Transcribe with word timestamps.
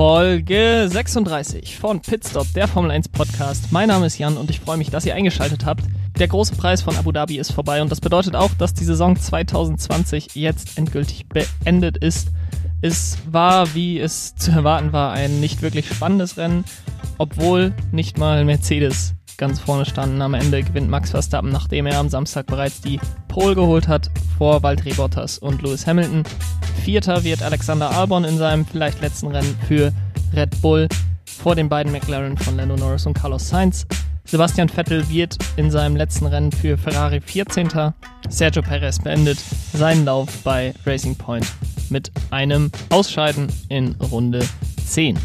Folge 0.00 0.88
36 0.88 1.76
von 1.76 2.00
Pitstop, 2.00 2.46
der 2.54 2.66
Formel 2.66 2.90
1 2.90 3.10
Podcast. 3.10 3.70
Mein 3.70 3.88
Name 3.88 4.06
ist 4.06 4.16
Jan 4.16 4.38
und 4.38 4.48
ich 4.48 4.58
freue 4.58 4.78
mich, 4.78 4.88
dass 4.88 5.04
ihr 5.04 5.14
eingeschaltet 5.14 5.66
habt. 5.66 5.84
Der 6.18 6.26
große 6.26 6.56
Preis 6.56 6.80
von 6.80 6.96
Abu 6.96 7.12
Dhabi 7.12 7.36
ist 7.36 7.52
vorbei 7.52 7.82
und 7.82 7.92
das 7.92 8.00
bedeutet 8.00 8.34
auch, 8.34 8.54
dass 8.54 8.72
die 8.72 8.86
Saison 8.86 9.14
2020 9.14 10.34
jetzt 10.36 10.78
endgültig 10.78 11.26
beendet 11.28 11.98
ist. 11.98 12.28
Es 12.80 13.18
war, 13.30 13.74
wie 13.74 14.00
es 14.00 14.34
zu 14.36 14.52
erwarten 14.52 14.94
war, 14.94 15.12
ein 15.12 15.38
nicht 15.38 15.60
wirklich 15.60 15.86
spannendes 15.86 16.38
Rennen, 16.38 16.64
obwohl 17.18 17.74
nicht 17.92 18.16
mal 18.16 18.46
Mercedes 18.46 19.12
ganz 19.40 19.58
vorne 19.58 19.86
standen. 19.86 20.20
Am 20.20 20.34
Ende 20.34 20.62
gewinnt 20.62 20.90
Max 20.90 21.10
Verstappen, 21.10 21.50
nachdem 21.50 21.86
er 21.86 21.98
am 21.98 22.10
Samstag 22.10 22.46
bereits 22.46 22.82
die 22.82 23.00
Pole 23.26 23.54
geholt 23.54 23.88
hat 23.88 24.10
vor 24.36 24.62
Valtteri 24.62 24.92
Bottas 24.92 25.38
und 25.38 25.62
Lewis 25.62 25.86
Hamilton. 25.86 26.24
Vierter 26.84 27.24
wird 27.24 27.42
Alexander 27.42 27.90
Albon 27.90 28.24
in 28.24 28.36
seinem 28.36 28.66
vielleicht 28.66 29.00
letzten 29.00 29.28
Rennen 29.28 29.56
für 29.66 29.92
Red 30.34 30.60
Bull 30.60 30.88
vor 31.24 31.54
den 31.54 31.70
beiden 31.70 31.90
McLaren 31.90 32.36
von 32.36 32.56
Lando 32.56 32.76
Norris 32.76 33.06
und 33.06 33.14
Carlos 33.14 33.48
Sainz. 33.48 33.86
Sebastian 34.26 34.68
Vettel 34.68 35.08
wird 35.08 35.38
in 35.56 35.70
seinem 35.70 35.96
letzten 35.96 36.26
Rennen 36.26 36.52
für 36.52 36.76
Ferrari 36.76 37.20
14. 37.20 37.68
Sergio 38.28 38.62
Perez 38.62 38.98
beendet 38.98 39.38
seinen 39.72 40.04
Lauf 40.04 40.28
bei 40.44 40.74
Racing 40.84 41.16
Point 41.16 41.50
mit 41.88 42.12
einem 42.30 42.70
Ausscheiden 42.90 43.48
in 43.70 43.96
Runde 44.12 44.46
10. 44.86 45.18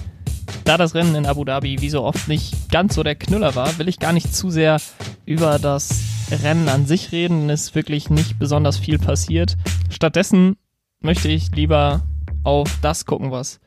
Da 0.63 0.77
das 0.77 0.95
Rennen 0.95 1.15
in 1.15 1.25
Abu 1.25 1.43
Dhabi 1.43 1.81
wie 1.81 1.89
so 1.89 2.03
oft 2.03 2.27
nicht 2.27 2.71
ganz 2.71 2.95
so 2.95 3.03
der 3.03 3.15
Knüller 3.15 3.55
war, 3.55 3.77
will 3.77 3.87
ich 3.87 3.99
gar 3.99 4.13
nicht 4.13 4.33
zu 4.33 4.49
sehr 4.49 4.81
über 5.25 5.59
das 5.59 6.01
Rennen 6.31 6.69
an 6.69 6.87
sich 6.87 7.11
reden, 7.11 7.49
es 7.49 7.63
ist 7.63 7.75
wirklich 7.75 8.09
nicht 8.09 8.39
besonders 8.39 8.77
viel 8.77 8.97
passiert. 8.97 9.55
Stattdessen 9.89 10.57
möchte 11.01 11.27
ich 11.27 11.51
lieber 11.51 12.01
auf 12.43 12.69
das 12.81 13.05
gucken, 13.05 13.31
was 13.31 13.59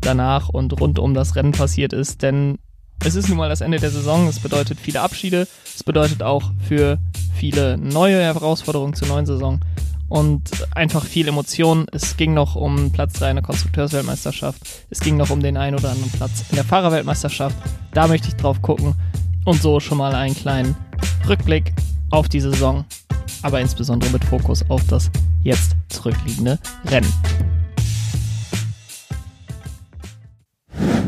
danach 0.00 0.48
und 0.48 0.78
rund 0.80 0.98
um 0.98 1.14
das 1.14 1.36
Rennen 1.36 1.52
passiert 1.52 1.92
ist, 1.92 2.22
denn 2.22 2.58
es 3.04 3.14
ist 3.14 3.28
nun 3.28 3.38
mal 3.38 3.48
das 3.48 3.62
Ende 3.62 3.78
der 3.78 3.90
Saison, 3.90 4.28
es 4.28 4.38
bedeutet 4.38 4.78
viele 4.78 5.00
Abschiede, 5.00 5.48
es 5.74 5.82
bedeutet 5.82 6.22
auch 6.22 6.52
für 6.66 6.98
viele 7.34 7.76
neue 7.76 8.20
Herausforderungen 8.22 8.94
zur 8.94 9.08
neuen 9.08 9.26
Saison 9.26 9.60
und 10.12 10.50
einfach 10.76 11.06
viel 11.06 11.26
Emotion. 11.26 11.86
Es 11.90 12.18
ging 12.18 12.34
noch 12.34 12.54
um 12.54 12.92
Platz 12.92 13.14
3 13.14 13.30
in 13.30 13.36
der 13.36 13.42
Konstrukteursweltmeisterschaft. 13.42 14.60
Es 14.90 15.00
ging 15.00 15.16
noch 15.16 15.30
um 15.30 15.40
den 15.40 15.56
einen 15.56 15.74
oder 15.74 15.90
anderen 15.90 16.12
Platz 16.12 16.44
in 16.50 16.56
der 16.56 16.66
Fahrerweltmeisterschaft. 16.66 17.56
Da 17.94 18.06
möchte 18.06 18.28
ich 18.28 18.34
drauf 18.34 18.60
gucken 18.60 18.94
und 19.46 19.62
so 19.62 19.80
schon 19.80 19.96
mal 19.96 20.14
einen 20.14 20.34
kleinen 20.34 20.76
Rückblick 21.26 21.72
auf 22.10 22.28
die 22.28 22.40
Saison, 22.40 22.84
aber 23.40 23.62
insbesondere 23.62 24.10
mit 24.10 24.22
Fokus 24.22 24.62
auf 24.68 24.86
das 24.86 25.10
jetzt 25.42 25.76
zurückliegende 25.88 26.58
Rennen. 26.84 27.10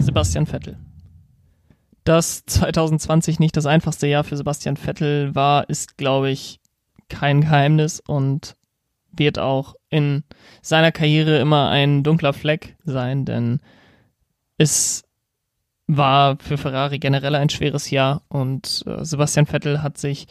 Sebastian 0.01 0.47
Vettel. 0.47 0.79
Dass 2.05 2.47
2020 2.47 3.39
nicht 3.39 3.55
das 3.55 3.67
einfachste 3.67 4.07
Jahr 4.07 4.25
für 4.25 4.39
Sebastian 4.39 4.79
Vettel 4.79 5.35
war, 5.35 5.69
ist, 5.69 5.99
glaube 5.99 6.31
ich, 6.31 6.59
kein 7.11 7.43
Geheimnis 7.43 8.01
und 8.01 8.57
wird 9.19 9.39
auch 9.39 9.75
in 9.91 10.25
seiner 10.63 10.93
Karriere 10.93 11.39
immer 11.39 11.71
ein 11.71 12.03
dunkler 12.03 12.33
Fleck 12.33 12.77
sein, 12.85 13.25
denn 13.25 13.61
es 14.59 15.05
war 15.87 16.39
für 16.41 16.57
Ferrari 16.57 16.99
generell 16.99 17.35
ein 17.35 17.51
schweres 17.51 17.91
Jahr 17.91 18.23
und 18.29 18.85
äh, 18.87 19.05
Sebastian 19.05 19.47
Vettel 19.47 19.83
hat 19.83 19.99
sich 19.99 20.27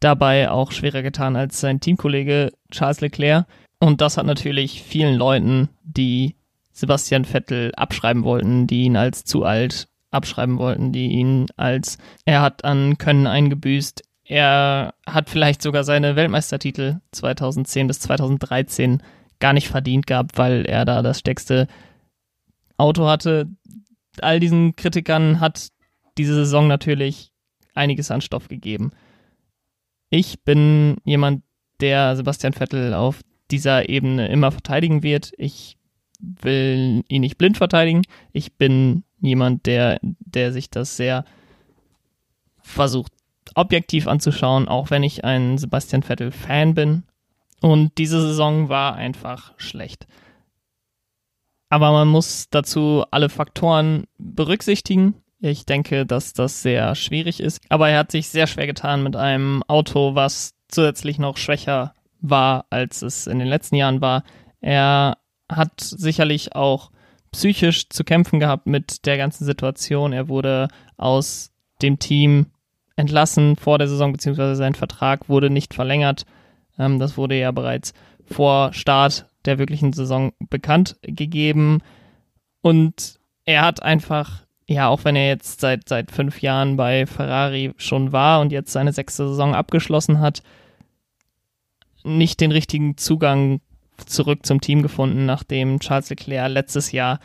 dabei 0.00 0.50
auch 0.50 0.72
schwerer 0.72 1.02
getan 1.02 1.36
als 1.36 1.60
sein 1.60 1.80
Teamkollege 1.80 2.52
Charles 2.70 3.00
Leclerc. 3.00 3.46
Und 3.80 4.00
das 4.00 4.16
hat 4.16 4.26
natürlich 4.26 4.82
vielen 4.82 5.14
Leuten, 5.14 5.68
die 5.82 6.36
Sebastian 6.72 7.24
Vettel 7.24 7.72
abschreiben 7.74 8.24
wollten, 8.24 8.66
die 8.66 8.84
ihn 8.84 8.96
als 8.96 9.24
zu 9.24 9.44
alt 9.44 9.88
abschreiben 10.10 10.58
wollten, 10.58 10.92
die 10.92 11.08
ihn 11.08 11.46
als 11.56 11.98
er 12.24 12.40
hat 12.40 12.64
an 12.64 12.98
Können 12.98 13.26
eingebüßt, 13.26 14.02
er 14.28 14.94
hat 15.06 15.30
vielleicht 15.30 15.62
sogar 15.62 15.84
seine 15.84 16.14
Weltmeistertitel 16.14 17.00
2010 17.12 17.86
bis 17.86 18.00
2013 18.00 19.02
gar 19.40 19.54
nicht 19.54 19.68
verdient 19.68 20.06
gehabt, 20.06 20.36
weil 20.36 20.66
er 20.66 20.84
da 20.84 21.00
das 21.00 21.20
stärkste 21.20 21.66
Auto 22.76 23.06
hatte. 23.06 23.48
All 24.20 24.38
diesen 24.38 24.76
Kritikern 24.76 25.40
hat 25.40 25.68
diese 26.18 26.34
Saison 26.34 26.66
natürlich 26.66 27.32
einiges 27.74 28.10
an 28.10 28.20
Stoff 28.20 28.48
gegeben. 28.48 28.90
Ich 30.10 30.42
bin 30.44 30.98
jemand, 31.04 31.42
der 31.80 32.14
Sebastian 32.14 32.52
Vettel 32.52 32.92
auf 32.92 33.22
dieser 33.50 33.88
Ebene 33.88 34.28
immer 34.28 34.52
verteidigen 34.52 35.02
wird. 35.02 35.32
Ich 35.38 35.78
will 36.20 37.02
ihn 37.08 37.20
nicht 37.22 37.38
blind 37.38 37.56
verteidigen. 37.56 38.02
Ich 38.32 38.56
bin 38.56 39.04
jemand, 39.20 39.64
der, 39.64 40.00
der 40.02 40.52
sich 40.52 40.68
das 40.68 40.98
sehr 40.98 41.24
versucht 42.60 43.12
objektiv 43.54 44.06
anzuschauen, 44.06 44.68
auch 44.68 44.90
wenn 44.90 45.02
ich 45.02 45.24
ein 45.24 45.58
Sebastian 45.58 46.02
Vettel-Fan 46.02 46.74
bin. 46.74 47.04
Und 47.60 47.98
diese 47.98 48.20
Saison 48.20 48.68
war 48.68 48.94
einfach 48.94 49.52
schlecht. 49.56 50.06
Aber 51.68 51.92
man 51.92 52.08
muss 52.08 52.48
dazu 52.50 53.04
alle 53.10 53.28
Faktoren 53.28 54.04
berücksichtigen. 54.18 55.14
Ich 55.40 55.66
denke, 55.66 56.06
dass 56.06 56.32
das 56.32 56.62
sehr 56.62 56.94
schwierig 56.94 57.40
ist. 57.40 57.60
Aber 57.68 57.88
er 57.88 57.98
hat 57.98 58.12
sich 58.12 58.28
sehr 58.28 58.46
schwer 58.46 58.66
getan 58.66 59.02
mit 59.02 59.16
einem 59.16 59.62
Auto, 59.68 60.14
was 60.14 60.54
zusätzlich 60.68 61.18
noch 61.18 61.36
schwächer 61.36 61.94
war, 62.20 62.66
als 62.70 63.02
es 63.02 63.26
in 63.26 63.38
den 63.38 63.48
letzten 63.48 63.76
Jahren 63.76 64.00
war. 64.00 64.24
Er 64.60 65.18
hat 65.50 65.80
sicherlich 65.80 66.54
auch 66.54 66.90
psychisch 67.32 67.88
zu 67.88 68.04
kämpfen 68.04 68.40
gehabt 68.40 68.66
mit 68.66 69.06
der 69.06 69.16
ganzen 69.16 69.44
Situation. 69.44 70.12
Er 70.12 70.28
wurde 70.28 70.68
aus 70.96 71.52
dem 71.82 71.98
Team 71.98 72.46
entlassen 72.98 73.54
vor 73.54 73.78
der 73.78 73.88
Saison, 73.88 74.12
beziehungsweise 74.12 74.56
sein 74.56 74.74
Vertrag 74.74 75.28
wurde 75.28 75.50
nicht 75.50 75.72
verlängert. 75.72 76.26
Ähm, 76.78 76.98
das 76.98 77.16
wurde 77.16 77.38
ja 77.38 77.52
bereits 77.52 77.94
vor 78.26 78.72
Start 78.72 79.26
der 79.44 79.58
wirklichen 79.58 79.92
Saison 79.92 80.32
bekannt 80.50 80.96
gegeben. 81.02 81.80
Und 82.60 83.20
er 83.44 83.62
hat 83.62 83.82
einfach, 83.82 84.42
ja, 84.66 84.88
auch 84.88 85.04
wenn 85.04 85.14
er 85.14 85.28
jetzt 85.28 85.60
seit, 85.60 85.88
seit 85.88 86.10
fünf 86.10 86.42
Jahren 86.42 86.76
bei 86.76 87.06
Ferrari 87.06 87.72
schon 87.76 88.10
war 88.10 88.40
und 88.40 88.50
jetzt 88.50 88.72
seine 88.72 88.92
sechste 88.92 89.28
Saison 89.28 89.54
abgeschlossen 89.54 90.18
hat, 90.18 90.42
nicht 92.02 92.40
den 92.40 92.50
richtigen 92.50 92.96
Zugang 92.96 93.60
zurück 94.06 94.44
zum 94.44 94.60
Team 94.60 94.82
gefunden, 94.82 95.24
nachdem 95.24 95.78
Charles 95.78 96.10
Leclerc 96.10 96.50
letztes 96.50 96.90
Jahr 96.90 97.20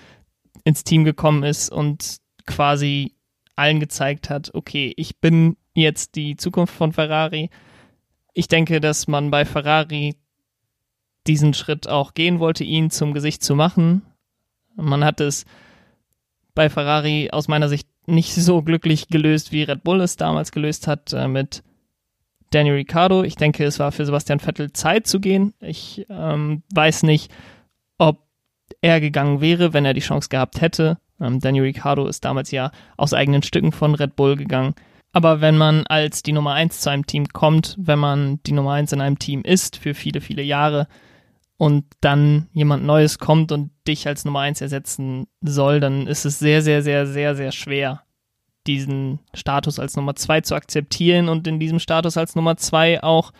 ins 0.63 0.83
Team 0.83 1.03
gekommen 1.03 1.43
ist 1.43 1.71
und 1.71 2.17
quasi 2.45 3.15
allen 3.55 3.79
gezeigt 3.79 4.29
hat, 4.29 4.51
okay, 4.53 4.93
ich 4.97 5.19
bin 5.19 5.57
jetzt 5.75 6.15
die 6.15 6.35
Zukunft 6.35 6.73
von 6.73 6.93
Ferrari. 6.93 7.49
Ich 8.33 8.47
denke, 8.47 8.81
dass 8.81 9.07
man 9.07 9.31
bei 9.31 9.45
Ferrari 9.45 10.15
diesen 11.27 11.53
Schritt 11.53 11.87
auch 11.87 12.13
gehen 12.13 12.39
wollte, 12.39 12.63
ihn 12.63 12.89
zum 12.89 13.13
Gesicht 13.13 13.43
zu 13.43 13.55
machen. 13.55 14.01
Man 14.75 15.03
hat 15.03 15.21
es 15.21 15.45
bei 16.55 16.69
Ferrari 16.69 17.29
aus 17.31 17.47
meiner 17.47 17.69
Sicht 17.69 17.87
nicht 18.05 18.33
so 18.35 18.61
glücklich 18.61 19.07
gelöst, 19.07 19.51
wie 19.51 19.63
Red 19.63 19.83
Bull 19.83 20.01
es 20.01 20.17
damals 20.17 20.51
gelöst 20.51 20.87
hat 20.87 21.13
äh, 21.13 21.27
mit 21.27 21.63
Daniel 22.49 22.75
Ricciardo. 22.75 23.23
Ich 23.23 23.35
denke, 23.35 23.63
es 23.65 23.79
war 23.79 23.91
für 23.91 24.05
Sebastian 24.05 24.39
Vettel 24.39 24.73
Zeit 24.73 25.07
zu 25.07 25.19
gehen. 25.19 25.53
Ich 25.59 26.05
ähm, 26.09 26.63
weiß 26.73 27.03
nicht, 27.03 27.31
ob 27.97 28.27
er 28.81 28.99
gegangen 28.99 29.41
wäre, 29.41 29.73
wenn 29.73 29.85
er 29.85 29.93
die 29.93 30.01
Chance 30.01 30.29
gehabt 30.29 30.61
hätte. 30.61 30.97
Ähm, 31.19 31.39
Daniel 31.39 31.63
Ricciardo 31.63 32.05
ist 32.05 32.25
damals 32.25 32.51
ja 32.51 32.71
aus 32.97 33.13
eigenen 33.13 33.43
Stücken 33.43 33.71
von 33.71 33.95
Red 33.95 34.15
Bull 34.15 34.35
gegangen. 34.35 34.75
Aber 35.13 35.41
wenn 35.41 35.57
man 35.57 35.85
als 35.85 36.23
die 36.23 36.33
Nummer 36.33 36.53
eins 36.53 36.81
zu 36.81 36.89
einem 36.89 37.05
Team 37.05 37.27
kommt, 37.27 37.75
wenn 37.79 37.99
man 37.99 38.41
die 38.43 38.51
Nummer 38.51 38.73
eins 38.73 38.91
in 38.91 38.99
einem 38.99 39.19
Team 39.19 39.43
ist 39.43 39.77
für 39.77 39.93
viele, 39.93 40.21
viele 40.21 40.41
Jahre 40.41 40.87
und 41.57 41.85
dann 42.01 42.49
jemand 42.51 42.83
Neues 42.83 43.19
kommt 43.19 43.51
und 43.51 43.69
dich 43.87 44.07
als 44.07 44.25
Nummer 44.25 44.39
eins 44.39 44.59
ersetzen 44.59 45.27
soll, 45.41 45.79
dann 45.79 46.07
ist 46.07 46.25
es 46.25 46.39
sehr, 46.39 46.63
sehr, 46.63 46.81
sehr, 46.81 47.05
sehr, 47.05 47.35
sehr 47.35 47.51
schwer, 47.51 48.01
diesen 48.65 49.19
Status 49.35 49.77
als 49.77 49.95
Nummer 49.95 50.15
zwei 50.15 50.41
zu 50.41 50.55
akzeptieren 50.55 51.29
und 51.29 51.45
in 51.47 51.59
diesem 51.59 51.77
Status 51.77 52.17
als 52.17 52.35
Nummer 52.35 52.57
zwei 52.57 53.03
auch 53.03 53.31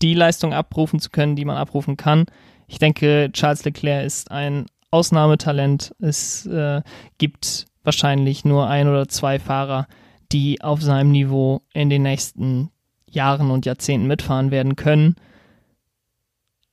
die 0.00 0.14
Leistung 0.14 0.54
abrufen 0.54 1.00
zu 1.00 1.10
können, 1.10 1.36
die 1.36 1.44
man 1.44 1.58
abrufen 1.58 1.98
kann. 1.98 2.24
Ich 2.66 2.78
denke, 2.78 3.28
Charles 3.32 3.64
Leclerc 3.66 4.06
ist 4.06 4.30
ein 4.30 4.66
Ausnahmetalent. 4.90 5.94
Es 5.98 6.46
äh, 6.46 6.80
gibt 7.18 7.66
wahrscheinlich 7.82 8.46
nur 8.46 8.68
ein 8.68 8.88
oder 8.88 9.06
zwei 9.06 9.38
Fahrer, 9.38 9.86
die 10.34 10.60
auf 10.60 10.82
seinem 10.82 11.12
Niveau 11.12 11.62
in 11.72 11.88
den 11.88 12.02
nächsten 12.02 12.70
Jahren 13.08 13.52
und 13.52 13.66
Jahrzehnten 13.66 14.08
mitfahren 14.08 14.50
werden 14.50 14.74
können. 14.74 15.14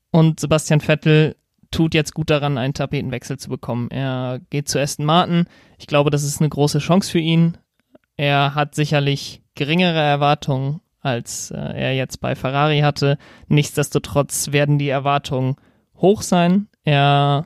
Und 0.10 0.40
Sebastian 0.40 0.82
Vettel 0.82 1.36
tut 1.70 1.94
jetzt 1.94 2.16
gut 2.16 2.32
daran, 2.32 2.58
einen 2.58 2.74
Tapetenwechsel 2.74 3.38
zu 3.38 3.50
bekommen. 3.50 3.92
Er 3.92 4.42
geht 4.50 4.68
zu 4.68 4.82
Aston 4.82 5.06
Martin. 5.06 5.46
Ich 5.78 5.86
glaube, 5.86 6.10
das 6.10 6.24
ist 6.24 6.42
eine 6.42 6.50
große 6.50 6.80
Chance 6.80 7.12
für 7.12 7.20
ihn. 7.20 7.56
Er 8.18 8.56
hat 8.56 8.74
sicherlich 8.74 9.44
geringere 9.54 10.00
Erwartungen, 10.00 10.82
als 11.00 11.52
äh, 11.52 11.58
er 11.58 11.96
jetzt 11.96 12.20
bei 12.20 12.36
Ferrari 12.36 12.80
hatte. 12.80 13.20
Nichtsdestotrotz 13.48 14.52
werden 14.52 14.80
die 14.80 14.90
Erwartungen 14.90 15.56
hoch 15.96 16.24
sein. 16.24 16.68
Er 16.84 17.46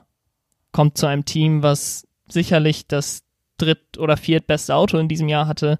kommt 0.72 0.96
zu 0.96 1.06
einem 1.06 1.26
Team, 1.26 1.62
was 1.62 2.08
sicherlich 2.26 2.88
das 2.88 3.22
dritt- 3.58 3.98
oder 3.98 4.16
viertbeste 4.16 4.74
Auto 4.74 4.96
in 4.96 5.08
diesem 5.08 5.28
Jahr 5.28 5.46
hatte. 5.46 5.78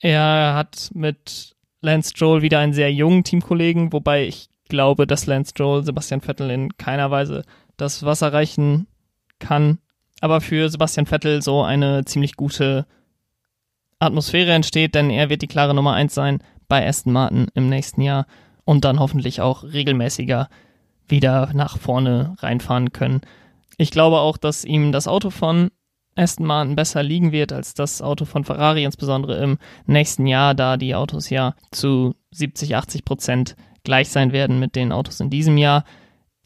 Er 0.00 0.54
hat 0.54 0.90
mit 0.94 1.56
Lance 1.80 2.10
Stroll 2.10 2.42
wieder 2.42 2.58
einen 2.58 2.72
sehr 2.72 2.92
jungen 2.92 3.24
Teamkollegen, 3.24 3.92
wobei 3.92 4.26
ich 4.26 4.48
glaube, 4.68 5.06
dass 5.06 5.26
Lance 5.26 5.50
Stroll 5.50 5.84
Sebastian 5.84 6.20
Vettel 6.20 6.50
in 6.50 6.76
keiner 6.76 7.10
Weise 7.10 7.44
das 7.76 8.02
Wasser 8.04 8.32
reichen 8.32 8.86
kann. 9.38 9.78
Aber 10.20 10.40
für 10.40 10.68
Sebastian 10.68 11.06
Vettel 11.06 11.42
so 11.42 11.62
eine 11.62 12.04
ziemlich 12.04 12.36
gute 12.36 12.86
Atmosphäre 13.98 14.52
entsteht, 14.52 14.94
denn 14.94 15.10
er 15.10 15.28
wird 15.28 15.42
die 15.42 15.48
klare 15.48 15.74
Nummer 15.74 15.94
eins 15.94 16.14
sein 16.14 16.42
bei 16.68 16.86
Aston 16.86 17.12
Martin 17.12 17.48
im 17.54 17.68
nächsten 17.68 18.02
Jahr 18.02 18.26
und 18.64 18.84
dann 18.84 19.00
hoffentlich 19.00 19.40
auch 19.40 19.64
regelmäßiger 19.64 20.48
wieder 21.06 21.50
nach 21.54 21.78
vorne 21.78 22.36
reinfahren 22.38 22.92
können. 22.92 23.22
Ich 23.78 23.90
glaube 23.90 24.18
auch, 24.18 24.36
dass 24.36 24.64
ihm 24.64 24.92
das 24.92 25.08
Auto 25.08 25.30
von 25.30 25.70
Aston 26.18 26.46
Martin 26.46 26.76
besser 26.76 27.02
liegen 27.02 27.32
wird 27.32 27.52
als 27.52 27.74
das 27.74 28.02
Auto 28.02 28.24
von 28.24 28.44
Ferrari, 28.44 28.84
insbesondere 28.84 29.42
im 29.42 29.58
nächsten 29.86 30.26
Jahr, 30.26 30.54
da 30.54 30.76
die 30.76 30.94
Autos 30.94 31.30
ja 31.30 31.54
zu 31.70 32.14
70, 32.32 32.76
80 32.76 33.04
Prozent 33.04 33.56
gleich 33.84 34.08
sein 34.08 34.32
werden 34.32 34.58
mit 34.58 34.74
den 34.74 34.92
Autos 34.92 35.20
in 35.20 35.30
diesem 35.30 35.56
Jahr. 35.56 35.84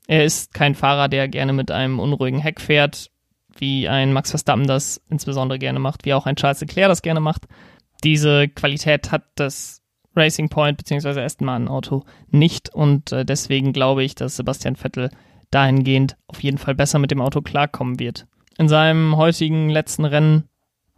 Er 0.07 0.25
ist 0.25 0.53
kein 0.53 0.75
Fahrer, 0.75 1.09
der 1.09 1.29
gerne 1.29 1.53
mit 1.53 1.71
einem 1.71 2.01
unruhigen 2.01 2.41
Heck 2.41 2.61
fährt, 2.61 3.11
wie 3.57 3.89
ein 3.89 4.13
Max 4.13 4.31
Verstappen 4.31 4.67
das 4.67 5.01
insbesondere 5.09 5.59
gerne 5.59 5.79
macht, 5.79 6.05
wie 6.05 6.15
auch 6.15 6.27
ein 6.27 6.37
Charles 6.37 6.61
Leclerc 6.61 6.89
das 6.89 7.03
gerne 7.03 7.21
macht. 7.21 7.47
Diese 8.05 8.49
Qualität 8.49 9.11
hat 9.11 9.25
das 9.37 9.81
Racing 10.15 10.51
Point 10.51 10.77
bzw. 10.77 11.21
Aston 11.21 11.47
Martin 11.47 11.69
Auto 11.69 12.05
nicht 12.29 12.75
und 12.75 13.13
äh, 13.13 13.25
deswegen 13.25 13.73
glaube 13.73 14.05
ich, 14.05 14.15
dass 14.15 14.37
Sebastian 14.37 14.77
Vettel 14.77 15.11
dahingehend 15.51 16.17
auf 16.27 16.43
jeden 16.43 16.59
Fall 16.59 16.75
besser 16.75 16.99
mit 16.99 17.11
dem 17.11 17.21
Auto 17.21 17.41
klarkommen 17.41 17.99
wird. 17.99 18.27
In 18.58 18.69
seinem 18.69 19.16
heutigen 19.16 19.70
letzten 19.70 20.04
Rennen 20.04 20.49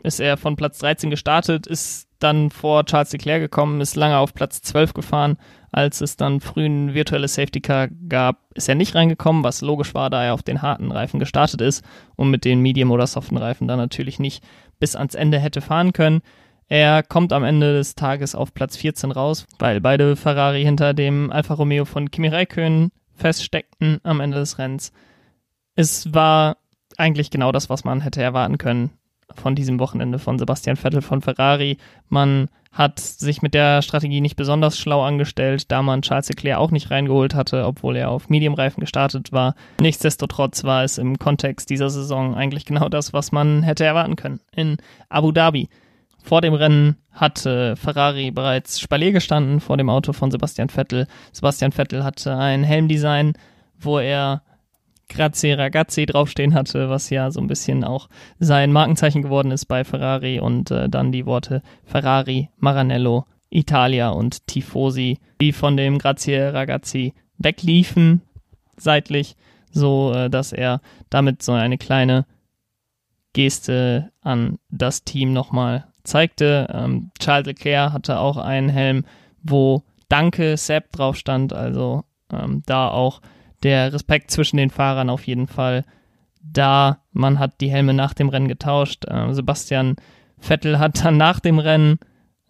ist 0.02 0.20
er 0.20 0.36
von 0.36 0.56
Platz 0.56 0.78
13 0.78 1.10
gestartet, 1.10 1.66
ist 1.66 2.08
dann 2.18 2.50
vor 2.50 2.84
Charles 2.84 3.12
Leclerc 3.12 3.40
gekommen, 3.40 3.80
ist 3.80 3.96
lange 3.96 4.18
auf 4.18 4.34
Platz 4.34 4.60
12 4.62 4.94
gefahren. 4.94 5.36
Als 5.72 6.00
es 6.00 6.16
dann 6.16 6.40
früh 6.40 6.66
ein 6.66 6.94
virtuelles 6.94 7.34
Safety 7.34 7.60
Car 7.60 7.88
gab, 8.08 8.38
ist 8.54 8.68
er 8.68 8.74
nicht 8.74 8.94
reingekommen, 8.94 9.44
was 9.44 9.60
logisch 9.60 9.94
war, 9.94 10.08
da 10.10 10.22
er 10.24 10.34
auf 10.34 10.42
den 10.42 10.62
harten 10.62 10.92
Reifen 10.92 11.18
gestartet 11.20 11.60
ist 11.60 11.84
und 12.16 12.30
mit 12.30 12.44
den 12.44 12.60
Medium- 12.60 12.92
oder 12.92 13.06
soften 13.06 13.36
Reifen 13.36 13.66
dann 13.66 13.78
natürlich 13.78 14.18
nicht 14.18 14.44
bis 14.78 14.94
ans 14.94 15.14
Ende 15.14 15.38
hätte 15.38 15.60
fahren 15.60 15.92
können. 15.92 16.22
Er 16.68 17.02
kommt 17.02 17.32
am 17.32 17.44
Ende 17.44 17.74
des 17.74 17.94
Tages 17.94 18.34
auf 18.34 18.54
Platz 18.54 18.76
14 18.76 19.10
raus, 19.10 19.46
weil 19.58 19.80
beide 19.80 20.16
Ferrari 20.16 20.62
hinter 20.62 20.94
dem 20.94 21.30
Alfa 21.30 21.54
Romeo 21.54 21.84
von 21.84 22.10
Kimi 22.10 22.28
Räikkönen 22.28 22.90
feststeckten 23.14 24.00
am 24.02 24.20
Ende 24.20 24.38
des 24.38 24.58
Rennens. 24.58 24.92
Es 25.76 26.14
war 26.14 26.56
eigentlich 26.98 27.30
genau 27.30 27.52
das, 27.52 27.70
was 27.70 27.84
man 27.84 28.00
hätte 28.00 28.22
erwarten 28.22 28.58
können 28.58 28.90
von 29.34 29.54
diesem 29.54 29.78
Wochenende 29.78 30.18
von 30.18 30.38
Sebastian 30.38 30.76
Vettel 30.76 31.02
von 31.02 31.22
Ferrari. 31.22 31.78
Man 32.08 32.48
hat 32.72 32.98
sich 32.98 33.40
mit 33.40 33.54
der 33.54 33.82
Strategie 33.82 34.20
nicht 34.20 34.36
besonders 34.36 34.76
schlau 34.78 35.02
angestellt, 35.02 35.70
da 35.70 35.82
man 35.82 36.02
Charles 36.02 36.28
Leclerc 36.28 36.58
auch 36.58 36.72
nicht 36.72 36.90
reingeholt 36.90 37.34
hatte, 37.34 37.64
obwohl 37.66 37.96
er 37.96 38.10
auf 38.10 38.28
Medium-Reifen 38.28 38.80
gestartet 38.80 39.32
war. 39.32 39.54
Nichtsdestotrotz 39.80 40.64
war 40.64 40.82
es 40.82 40.98
im 40.98 41.18
Kontext 41.18 41.70
dieser 41.70 41.88
Saison 41.88 42.34
eigentlich 42.34 42.64
genau 42.64 42.88
das, 42.88 43.12
was 43.12 43.30
man 43.30 43.62
hätte 43.62 43.84
erwarten 43.84 44.16
können. 44.16 44.40
In 44.54 44.76
Abu 45.08 45.30
Dhabi. 45.30 45.68
Vor 46.22 46.40
dem 46.40 46.54
Rennen 46.54 46.96
hatte 47.12 47.76
Ferrari 47.76 48.30
bereits 48.30 48.80
Spalier 48.80 49.12
gestanden 49.12 49.60
vor 49.60 49.76
dem 49.76 49.90
Auto 49.90 50.12
von 50.12 50.30
Sebastian 50.30 50.70
Vettel. 50.70 51.06
Sebastian 51.32 51.70
Vettel 51.70 52.02
hatte 52.02 52.36
ein 52.36 52.64
Helmdesign, 52.64 53.34
wo 53.78 53.98
er 53.98 54.42
Grazie 55.08 55.52
Ragazzi 55.52 56.06
draufstehen 56.06 56.54
hatte, 56.54 56.88
was 56.88 57.10
ja 57.10 57.30
so 57.30 57.40
ein 57.40 57.46
bisschen 57.46 57.84
auch 57.84 58.08
sein 58.38 58.72
Markenzeichen 58.72 59.22
geworden 59.22 59.50
ist 59.50 59.66
bei 59.66 59.84
Ferrari 59.84 60.40
und 60.40 60.70
äh, 60.70 60.88
dann 60.88 61.12
die 61.12 61.26
Worte 61.26 61.62
Ferrari, 61.84 62.50
Maranello, 62.56 63.26
Italia 63.50 64.10
und 64.10 64.46
Tifosi, 64.46 65.18
die 65.40 65.52
von 65.52 65.76
dem 65.76 65.98
Grazie 65.98 66.52
Ragazzi 66.52 67.14
wegliefen 67.38 68.22
seitlich, 68.76 69.36
so 69.70 70.12
äh, 70.12 70.30
dass 70.30 70.52
er 70.52 70.80
damit 71.10 71.42
so 71.42 71.52
eine 71.52 71.78
kleine 71.78 72.26
Geste 73.32 74.10
an 74.20 74.58
das 74.70 75.04
Team 75.04 75.32
nochmal 75.32 75.86
zeigte. 76.04 76.68
Ähm, 76.72 77.10
Charles 77.18 77.46
Leclerc 77.46 77.92
hatte 77.92 78.18
auch 78.18 78.36
einen 78.36 78.68
Helm, 78.68 79.04
wo 79.42 79.82
Danke 80.08 80.56
Sepp 80.56 80.92
drauf 80.92 81.16
stand, 81.16 81.52
also 81.52 82.04
ähm, 82.32 82.62
da 82.66 82.88
auch 82.88 83.20
der 83.64 83.92
Respekt 83.92 84.30
zwischen 84.30 84.56
den 84.56 84.70
Fahrern 84.70 85.10
auf 85.10 85.26
jeden 85.26 85.46
Fall 85.46 85.84
da. 86.40 86.98
Man 87.12 87.38
hat 87.38 87.60
die 87.60 87.70
Helme 87.70 87.94
nach 87.94 88.14
dem 88.14 88.28
Rennen 88.28 88.48
getauscht. 88.48 89.04
Äh, 89.06 89.32
Sebastian 89.32 89.96
Vettel 90.38 90.78
hat 90.78 91.04
dann 91.04 91.16
nach 91.16 91.40
dem 91.40 91.58
Rennen 91.58 91.98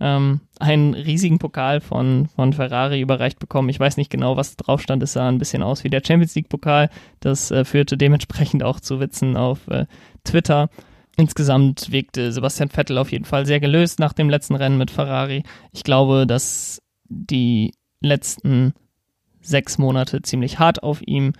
ähm, 0.01 0.41
einen 0.59 0.95
riesigen 0.95 1.39
Pokal 1.39 1.81
von, 1.81 2.29
von 2.35 2.53
Ferrari 2.53 3.01
überreicht 3.01 3.39
bekommen. 3.39 3.69
Ich 3.69 3.79
weiß 3.81 3.97
nicht 3.97 4.11
genau, 4.11 4.37
was 4.37 4.57
drauf 4.57 4.83
stand. 4.83 5.03
Es 5.03 5.13
sah 5.13 5.29
ein 5.29 5.39
bisschen 5.39 5.63
aus 5.63 5.85
wie 5.85 5.91
der 5.91 6.03
Champions 6.05 6.35
League-Pokal. 6.35 6.91
Das 7.21 7.51
äh, 7.51 7.65
führte 7.65 7.97
dementsprechend 7.97 8.63
auch 8.63 8.81
zu 8.81 9.01
Witzen 9.01 9.37
auf 9.37 9.69
äh, 9.69 9.87
Twitter. 10.25 10.69
Insgesamt 11.17 11.93
wirkte 11.93 12.33
Sebastian 12.33 12.71
Vettel 12.71 12.99
auf 12.99 13.13
jeden 13.13 13.25
Fall 13.25 13.47
sehr 13.47 13.61
gelöst 13.61 14.01
nach 14.01 14.13
dem 14.13 14.29
letzten 14.29 14.57
Rennen 14.57 14.79
mit 14.79 14.91
Ferrari. 14.91 15.45
Ich 15.73 15.85
glaube, 15.85 16.27
dass 16.27 16.83
die 17.09 17.73
letzten 18.01 18.75
sechs 19.45 19.79
Monate 19.79 20.23
ziemlich 20.23 20.59
hart 20.59 20.83
auf 20.83 21.01
ihm 21.07 21.33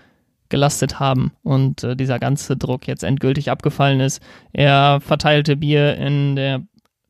gelastet 0.49 0.99
haben 0.99 1.33
und 1.43 1.83
äh, 1.83 1.95
dieser 1.95 2.19
ganze 2.19 2.55
Druck 2.55 2.87
jetzt 2.87 3.03
endgültig 3.03 3.49
abgefallen 3.49 3.99
ist. 3.99 4.21
Er 4.53 5.01
verteilte 5.01 5.55
Bier 5.55 5.95
in 5.97 6.35
der 6.35 6.61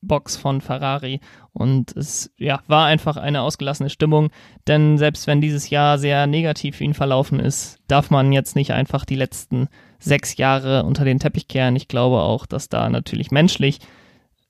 Box 0.02 0.38
von 0.38 0.62
Ferrari 0.62 1.20
und 1.52 1.96
es 1.96 2.32
ja, 2.38 2.62
war 2.68 2.86
einfach 2.86 3.18
eine 3.18 3.42
ausgelassene 3.42 3.90
Stimmung, 3.90 4.30
denn 4.68 4.98
selbst 4.98 5.28
wenn 5.28 5.42
dieses 5.42 5.70
Jahr 5.70 5.98
sehr 5.98 6.28
negativ 6.28 6.78
für 6.78 6.84
ihn 6.84 6.94
verlaufen 6.94 7.40
ist, 7.40 7.80
darf 7.88 8.10
man 8.10 8.32
jetzt 8.32 8.56
nicht 8.56 8.72
einfach 8.72 9.06
die 9.06 9.16
letzten 9.16 9.68
sechs 10.00 10.38
Jahre 10.38 10.84
unter 10.84 11.06
den 11.06 11.20
Teppich 11.20 11.48
kehren. 11.48 11.76
Ich 11.76 11.88
glaube 11.88 12.22
auch, 12.22 12.46
dass 12.46 12.70
da 12.70 12.90
natürlich 12.90 13.32
menschlich 13.32 13.80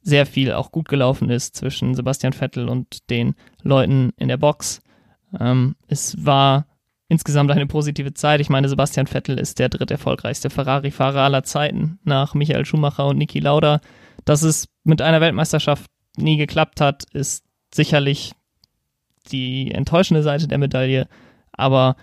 sehr 0.02 0.26
viel 0.26 0.52
auch 0.52 0.72
gut 0.72 0.88
gelaufen 0.88 1.30
ist 1.30 1.56
zwischen 1.56 1.96
Sebastian 1.96 2.34
Vettel 2.34 2.70
und 2.70 3.10
den 3.10 3.36
Leuten 3.64 4.12
in 4.18 4.28
der 4.28 4.38
Box. 4.38 4.82
Ähm, 5.40 5.76
es 5.88 6.26
war 6.26 6.68
insgesamt 7.08 7.52
eine 7.52 7.68
positive 7.68 8.14
Zeit. 8.14 8.42
Ich 8.42 8.50
meine, 8.50 8.68
Sebastian 8.68 9.08
Vettel 9.08 9.38
ist 9.38 9.60
der 9.60 9.70
dritterfolgreichste 9.70 10.50
Ferrari-Fahrer 10.50 11.22
aller 11.22 11.44
Zeiten 11.44 12.00
nach 12.04 12.34
Michael 12.34 12.66
Schumacher 12.66 13.08
und 13.08 13.18
Niki 13.18 13.40
Lauda. 13.40 13.80
Dass 14.26 14.42
es 14.42 14.68
mit 14.84 15.02
einer 15.02 15.22
Weltmeisterschaft 15.22 15.90
nie 16.18 16.38
geklappt 16.38 16.82
hat, 16.82 17.04
ist 17.14 17.46
sicherlich 17.74 18.34
die 19.32 19.72
enttäuschende 19.72 20.24
Seite 20.24 20.48
der 20.48 20.58
Medaille. 20.58 21.08
Aber 21.52 21.96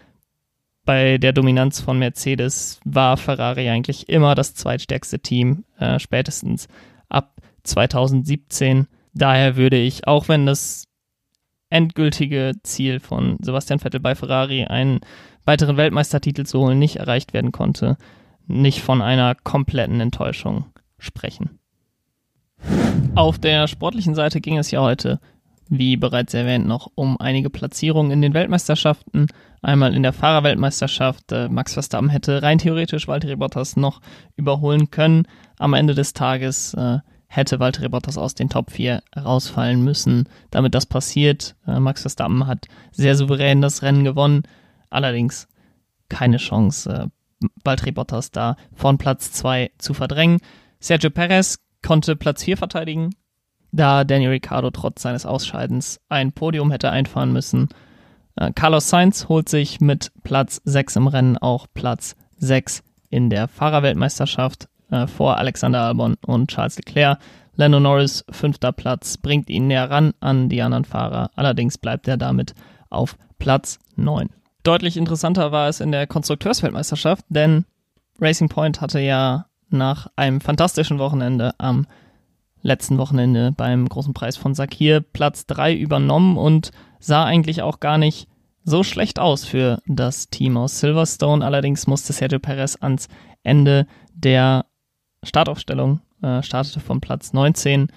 bei 0.85 1.19
der 1.19 1.33
Dominanz 1.33 1.81
von 1.81 1.99
Mercedes 1.99 2.81
war 2.85 3.17
Ferrari 3.17 3.69
eigentlich 3.69 4.09
immer 4.09 4.35
das 4.35 4.55
zweitstärkste 4.55 5.21
Team, 5.21 5.65
äh, 5.79 5.99
spätestens 5.99 6.69
ab 7.09 7.41
2017. 7.63 8.89
Daher 9.15 9.57
würde 9.57 9.77
ich, 9.77 10.07
auch 10.07 10.29
wenn 10.29 10.47
das 10.47 10.89
endgültige 11.73 12.53
Ziel 12.63 13.01
von 13.01 13.39
Sebastian 13.41 13.79
Vettel 13.79 14.01
bei 14.01 14.15
Ferrari, 14.15 14.65
einen 14.65 15.01
weiteren 15.45 15.77
Weltmeistertitel 15.77 16.45
zu 16.45 16.61
holen, 16.61 16.79
nicht 16.79 16.97
erreicht 16.97 17.33
werden 17.33 17.51
konnte, 17.51 17.97
nicht 18.47 18.81
von 18.83 19.03
einer 19.03 19.35
kompletten 19.35 20.01
Enttäuschung 20.01 20.67
sprechen. 20.99 21.59
Auf 23.15 23.39
der 23.39 23.67
sportlichen 23.67 24.15
Seite 24.15 24.41
ging 24.41 24.59
es 24.59 24.71
ja 24.71 24.81
heute, 24.81 25.19
wie 25.69 25.97
bereits 25.97 26.35
erwähnt, 26.35 26.67
noch 26.67 26.91
um 26.95 27.19
einige 27.19 27.49
Platzierungen 27.49 28.13
in 28.13 28.23
den 28.23 28.35
Weltmeisterschaften. 28.35 29.27
Einmal 29.63 29.95
in 29.95 30.03
der 30.03 30.13
Fahrerweltmeisterschaft. 30.13 31.33
Äh, 31.33 31.49
Max 31.49 31.73
Verstappen 31.73 32.11
hätte 32.11 32.43
rein 32.43 32.59
theoretisch 32.59 33.09
Valtteri 33.09 33.37
Bottas 33.37 33.77
noch 33.77 34.01
überholen 34.37 34.91
können. 34.91 35.27
Am 35.59 35.73
Ende 35.73 35.95
des 35.95 36.13
Tages 36.13 36.75
äh, 36.75 36.99
hätte 37.35 37.61
Valtteri 37.61 37.89
Bottas 37.89 38.19
aus 38.19 38.35
den 38.35 38.51
Top 38.51 38.71
4 38.71 39.03
rausfallen 39.17 39.83
müssen, 39.83 40.29
damit 40.51 40.75
das 40.75 40.85
passiert. 40.85 41.57
Äh, 41.67 41.81
Max 41.81 42.03
Verstappen 42.03 42.47
hat 42.47 42.67
sehr 42.91 43.17
souverän 43.17 43.63
das 43.63 43.83
Rennen 43.83 44.05
gewonnen, 44.05 44.43
allerdings 44.91 45.49
keine 46.11 46.37
Chance, 46.37 46.91
äh, 46.93 47.47
Valtteri 47.65 47.93
Bottas 47.93 48.33
da 48.33 48.57
von 48.75 48.99
Platz 48.99 49.33
2 49.33 49.71
zu 49.79 49.95
verdrängen. 49.95 50.41
Sergio 50.79 51.09
Perez 51.09 51.59
konnte 51.83 52.17
Platz 52.17 52.45
4 52.45 52.59
verteidigen, 52.59 53.15
da 53.73 54.05
Daniel 54.05 54.33
Ricciardo 54.33 54.71
trotz 54.71 55.01
seines 55.01 55.25
Ausscheidens 55.25 56.01
ein 56.11 56.33
Podium 56.33 56.71
hätte 56.71 56.91
einfahren 56.91 57.33
müssen. 57.33 57.71
Äh, 58.37 58.53
Carlos 58.53 58.91
Sainz 58.91 59.31
holt 59.31 59.49
sich 59.49 59.81
mit 59.81 60.13
Platz 60.23 60.61
6 60.65 60.97
im 60.97 61.07
Rennen 61.07 61.39
auch 61.39 61.67
Platz 61.73 62.15
6 62.37 62.83
in 63.09 63.31
der 63.31 63.49
Fahrerweltmeisterschaft 63.49 64.69
äh, 64.93 65.09
vor 65.09 65.39
Alexander 65.39 65.83
Albon 65.83 66.17
und 66.25 66.51
Charles 66.51 66.77
Leclerc. 66.77 67.19
Lando 67.55 67.81
Norris, 67.81 68.25
fünfter 68.31 68.73
Platz, 68.73 69.19
bringt 69.19 69.51
ihn 69.51 69.67
näher 69.67 69.91
ran 69.91 70.15
an 70.21 70.49
die 70.49 70.63
anderen 70.63 70.85
Fahrer. 70.85 71.31
Allerdings 71.35 71.77
bleibt 71.77 72.09
er 72.09 72.17
damit 72.17 72.55
auf 72.89 73.17
Platz 73.39 73.79
9. 73.97 74.31
Deutlich 74.63 74.97
interessanter 74.97 75.51
war 75.51 75.69
es 75.69 75.81
in 75.81 75.93
der 75.93 76.07
Konstrukteursweltmeisterschaft, 76.07 77.25
denn 77.29 77.65
Racing 78.21 78.49
Point 78.49 78.81
hatte 78.81 79.01
ja 79.01 79.47
nach 79.69 80.07
einem 80.17 80.41
fantastischen 80.41 80.99
Wochenende 80.99 81.53
am 81.59 81.87
letzten 82.63 82.97
Wochenende 82.99 83.53
beim 83.53 83.89
großen 83.89 84.15
Preis 84.15 84.37
von 84.37 84.55
Sakir 84.55 85.01
Platz 85.01 85.47
3 85.47 85.75
übernommen 85.75 86.37
und 86.37 86.71
sah 87.01 87.25
eigentlich 87.25 87.63
auch 87.63 87.81
gar 87.81 87.99
nicht 87.99 88.29
so 88.65 88.85
schlecht 88.85 89.19
aus 89.19 89.45
für 89.45 89.81
das 89.87 90.29
Team 90.29 90.57
aus 90.57 90.79
Silverstone. 90.79 91.45
Allerdings 91.45 91.89
musste 91.89 92.13
Sergio 92.13 92.39
Perez 92.39 92.77
ans 92.81 93.09
Ende 93.43 93.87
der 94.15 94.67
Startaufstellung, 95.23 96.01
äh, 96.23 96.43
startete 96.43 96.81
von 96.81 97.01
Platz 97.01 97.33
19. 97.33 97.89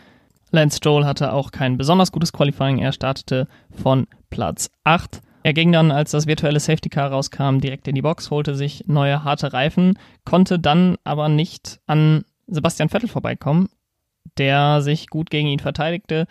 Lance 0.51 0.77
Stroll 0.77 1.05
hatte 1.05 1.33
auch 1.33 1.51
kein 1.51 1.77
besonders 1.77 2.11
gutes 2.11 2.31
Qualifying. 2.31 2.79
Er 2.79 2.91
startete 2.91 3.47
von 3.71 4.07
Platz 4.29 4.69
8. 4.83 5.21
Er 5.43 5.53
ging 5.53 5.71
dann, 5.71 5.91
als 5.91 6.11
das 6.11 6.27
virtuelle 6.27 6.59
Safety 6.59 6.89
Car 6.89 7.11
rauskam, 7.11 7.59
direkt 7.59 7.87
in 7.87 7.95
die 7.95 8.01
Box, 8.01 8.31
holte 8.31 8.55
sich 8.55 8.85
neue 8.87 9.23
harte 9.23 9.53
Reifen, 9.53 9.97
konnte 10.23 10.57
dann 10.57 10.97
aber 11.03 11.29
nicht 11.29 11.79
an 11.85 12.23
Sebastian 12.47 12.89
Vettel 12.89 13.09
vorbeikommen, 13.09 13.69
der 14.37 14.81
sich 14.81 15.07
gut 15.07 15.29
gegen 15.29 15.47
ihn 15.47 15.59
verteidigte. 15.59 16.25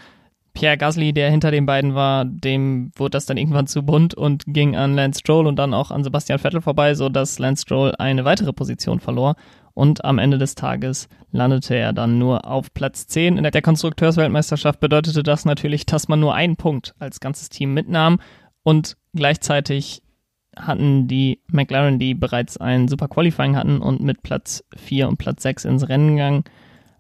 Pierre 0.53 0.79
Gasly, 0.79 1.13
der 1.13 1.31
hinter 1.31 1.51
den 1.51 1.67
beiden 1.67 1.95
war, 1.95 2.25
dem 2.25 2.93
wurde 2.97 3.11
das 3.11 3.27
dann 3.27 3.37
irgendwann 3.37 3.67
zu 3.67 3.83
bunt 3.83 4.15
und 4.15 4.45
ging 4.47 4.77
an 4.77 4.95
Lance 4.95 5.21
Stroll 5.21 5.47
und 5.47 5.57
dann 5.57 5.75
auch 5.75 5.91
an 5.91 6.05
Sebastian 6.05 6.39
Vettel 6.39 6.61
vorbei, 6.61 6.95
sodass 6.95 7.41
Lance 7.41 7.63
Stroll 7.63 7.93
eine 7.99 8.25
weitere 8.25 8.53
Position 8.53 9.01
verlor. 9.01 9.35
Und 9.75 10.05
am 10.05 10.19
Ende 10.19 10.39
des 10.39 10.55
Tages 10.55 11.09
landete 11.33 11.75
er 11.75 11.93
dann 11.93 12.19
nur 12.19 12.47
auf 12.47 12.73
Platz 12.73 13.09
10. 13.09 13.37
In 13.37 13.43
der 13.43 13.63
Konstrukteursweltmeisterschaft 13.63 14.79
bedeutete 14.79 15.23
das 15.23 15.45
natürlich, 15.45 15.85
dass 15.85 16.07
man 16.09 16.21
nur 16.21 16.35
einen 16.35 16.57
Punkt 16.57 16.95
als 16.99 17.19
ganzes 17.19 17.49
Team 17.49 17.75
mitnahm 17.75 18.21
und 18.63 18.97
gleichzeitig 19.15 20.03
hatten 20.57 21.09
die 21.09 21.43
McLaren, 21.49 21.99
die 21.99 22.15
bereits 22.15 22.57
ein 22.57 22.87
super 22.87 23.09
Qualifying 23.09 23.57
hatten 23.57 23.81
und 23.81 24.01
mit 24.01 24.23
Platz 24.23 24.65
4 24.77 25.09
und 25.09 25.17
Platz 25.17 25.43
6 25.43 25.65
ins 25.65 25.89
Rennen 25.89 26.15
gegangen, 26.15 26.45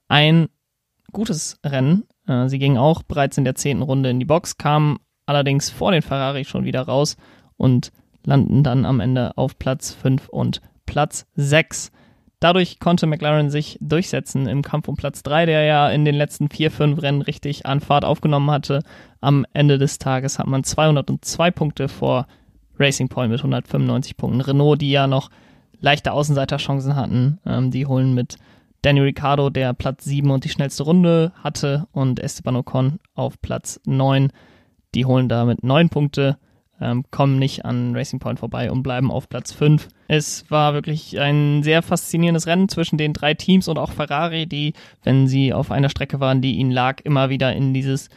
ein 0.09 0.49
gutes 1.13 1.61
Rennen 1.65 2.03
äh, 2.27 2.49
sie 2.49 2.59
gingen 2.59 2.79
auch 2.79 3.03
bereits 3.03 3.39
in 3.39 3.45
der 3.45 3.55
zehnten 3.55 3.83
Runde 3.83 4.11
in 4.11 4.19
die 4.19 4.25
Box, 4.25 4.57
kamen 4.57 4.99
allerdings 5.27 5.71
vor 5.71 5.93
den 5.93 6.03
Ferrari 6.03 6.45
schon 6.45 6.65
wieder 6.65 6.83
raus 6.83 7.17
und 7.57 7.93
landen 8.25 8.63
dann 8.63 8.85
am 8.85 9.01
Ende 9.01 9.37
auf 9.37 9.59
Platz 9.59 9.93
5 9.93 10.29
und 10.29 10.61
Platz 10.87 11.27
6. 11.35 11.93
Dadurch 12.45 12.79
konnte 12.79 13.07
McLaren 13.07 13.49
sich 13.49 13.79
durchsetzen 13.81 14.47
im 14.47 14.61
Kampf 14.61 14.87
um 14.89 14.97
Platz 14.97 15.23
3, 15.23 15.47
der 15.47 15.65
ja 15.65 15.89
in 15.89 16.05
den 16.05 16.15
letzten 16.15 16.51
vier, 16.51 16.71
fünf 16.71 17.01
Rennen 17.01 17.23
richtig 17.23 17.65
an 17.65 17.81
Fahrt 17.81 18.05
aufgenommen 18.05 18.51
hatte. 18.51 18.83
Am 19.23 19.47
Ende 19.55 19.79
des 19.79 19.97
Tages 19.97 20.39
hat 20.39 20.47
man 20.47 20.63
202 20.63 21.51
Punkte 21.53 21.89
vor 21.89 22.27
Racing 22.79 23.09
Point 23.09 23.31
mit 23.31 23.41
195 23.41 24.19
Punkten. 24.19 24.43
Renault, 24.43 24.83
die 24.83 24.91
ja 24.91 25.07
noch 25.07 25.31
leichte 25.81 26.13
Außenseiterchancen 26.13 26.95
hatten, 26.97 27.39
ähm, 27.47 27.71
die 27.71 27.87
holen 27.87 28.13
mit 28.13 28.37
Daniel 28.83 29.07
Ricciardo, 29.07 29.49
der 29.49 29.73
Platz 29.73 30.05
7 30.05 30.31
und 30.31 30.45
die 30.45 30.51
schnellste 30.51 30.83
Runde 30.83 31.33
hatte 31.43 31.87
und 31.93 32.21
Esteban 32.21 32.57
Ocon 32.57 33.01
auf 33.15 33.41
Platz 33.41 33.81
9. 33.87 34.31
Die 34.95 35.07
holen 35.07 35.31
damit 35.31 35.65
9 35.65 35.89
Punkte, 35.89 36.37
ähm, 36.85 37.05
kommen 37.11 37.39
nicht 37.39 37.65
an 37.65 37.97
Racing 37.97 38.19
Point 38.19 38.39
vorbei 38.39 38.71
und 38.71 38.83
bleiben 38.83 39.11
auf 39.11 39.29
Platz 39.29 39.53
5. 39.53 39.89
Es 40.09 40.51
war 40.51 40.75
wirklich 40.75 41.19
ein 41.19 41.63
sehr 41.63 41.83
faszinierendes 41.83 42.47
Rennen 42.47 42.69
zwischen 42.69 42.99
den 42.99 43.13
drei 43.13 43.35
Teams 43.35 43.69
und 43.69 43.79
auch 43.79 43.93
Ferrari, 43.93 44.47
die, 44.47 44.75
wenn 45.03 45.27
sie 45.27 45.53
auf 45.53 45.71
einer 45.71 45.89
Strecke 45.89 46.21
waren, 46.21 46.43
die 46.43 46.57
ihnen 46.57 46.71
lag, 46.71 47.01
immer 47.05 47.31
wieder 47.31 47.53
in 47.55 47.75
dieses 47.75 48.09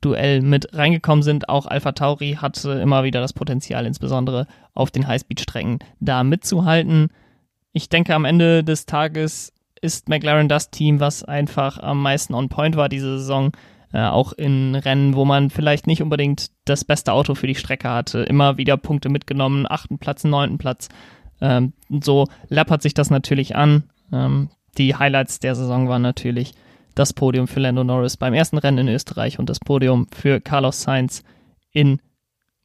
Duell 0.00 0.40
mit 0.40 0.74
reingekommen 0.74 1.22
sind. 1.22 1.48
Auch 1.50 1.66
Alpha 1.66 1.92
Tauri 1.92 2.38
hatte 2.40 2.72
immer 2.72 3.04
wieder 3.04 3.20
das 3.20 3.34
Potenzial, 3.34 3.84
insbesondere 3.84 4.46
auf 4.72 4.90
den 4.90 5.06
Highspeed-Strecken 5.06 5.80
da 6.00 6.24
mitzuhalten 6.24 7.10
ich 7.72 7.88
denke, 7.88 8.14
am 8.14 8.24
Ende 8.24 8.64
des 8.64 8.86
Tages 8.86 9.52
ist 9.80 10.08
McLaren 10.08 10.48
das 10.48 10.70
Team, 10.70 11.00
was 11.00 11.24
einfach 11.24 11.78
am 11.78 12.02
meisten 12.02 12.34
on 12.34 12.48
point 12.48 12.76
war 12.76 12.88
diese 12.88 13.18
Saison. 13.18 13.52
Äh, 13.92 14.02
auch 14.02 14.32
in 14.32 14.76
Rennen, 14.76 15.16
wo 15.16 15.24
man 15.24 15.50
vielleicht 15.50 15.86
nicht 15.88 16.02
unbedingt 16.02 16.50
das 16.64 16.84
beste 16.84 17.12
Auto 17.12 17.34
für 17.34 17.48
die 17.48 17.56
Strecke 17.56 17.90
hatte. 17.90 18.20
Immer 18.20 18.56
wieder 18.56 18.76
Punkte 18.76 19.08
mitgenommen, 19.08 19.66
achten 19.68 19.98
Platz, 19.98 20.22
neunten 20.22 20.58
Platz. 20.58 20.88
Ähm, 21.40 21.72
so 21.88 22.26
läppert 22.48 22.82
sich 22.82 22.94
das 22.94 23.10
natürlich 23.10 23.56
an. 23.56 23.84
Ähm, 24.12 24.50
die 24.78 24.94
Highlights 24.94 25.40
der 25.40 25.56
Saison 25.56 25.88
waren 25.88 26.02
natürlich 26.02 26.52
das 26.94 27.12
Podium 27.12 27.48
für 27.48 27.60
Lando 27.60 27.82
Norris 27.82 28.16
beim 28.16 28.34
ersten 28.34 28.58
Rennen 28.58 28.86
in 28.86 28.94
Österreich 28.94 29.38
und 29.38 29.48
das 29.50 29.58
Podium 29.58 30.06
für 30.12 30.40
Carlos 30.40 30.82
Sainz 30.82 31.24
in 31.72 32.00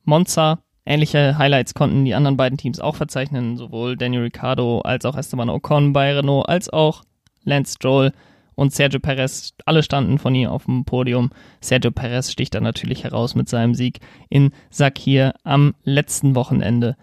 Monza. 0.04 0.60
Ähnliche 0.86 1.40
Highlights 1.40 1.74
konnten 1.74 2.06
die 2.06 2.14
anderen 2.14 2.38
beiden 2.38 2.60
Teams 2.60 2.80
auch 2.80 2.96
verzeichnen, 2.96 3.58
sowohl 3.58 3.98
Daniel 3.98 4.24
Ricciardo 4.24 4.82
als 4.82 5.06
auch 5.06 5.18
Esteban 5.18 5.50
Ocon 5.50 5.94
bei 5.94 6.14
Renault, 6.14 6.48
als 6.48 6.70
auch 6.70 7.04
Lance 7.44 7.74
Stroll 7.74 8.12
und 8.56 8.74
Sergio 8.74 9.00
Perez. 9.00 9.54
Alle 9.66 9.84
standen 9.84 10.18
von 10.18 10.34
ihm 10.34 10.50
auf 10.50 10.66
dem 10.66 10.86
Podium. 10.86 11.32
Sergio 11.62 11.92
Perez 11.92 12.32
sticht 12.32 12.56
da 12.56 12.62
natürlich 12.62 13.04
heraus 13.04 13.36
mit 13.36 13.50
seinem 13.50 13.76
Sieg 13.76 14.00
in 14.30 14.52
Sakir 14.70 15.34
am 15.44 15.76
letzten 15.84 16.36
Wochenende. 16.36 16.96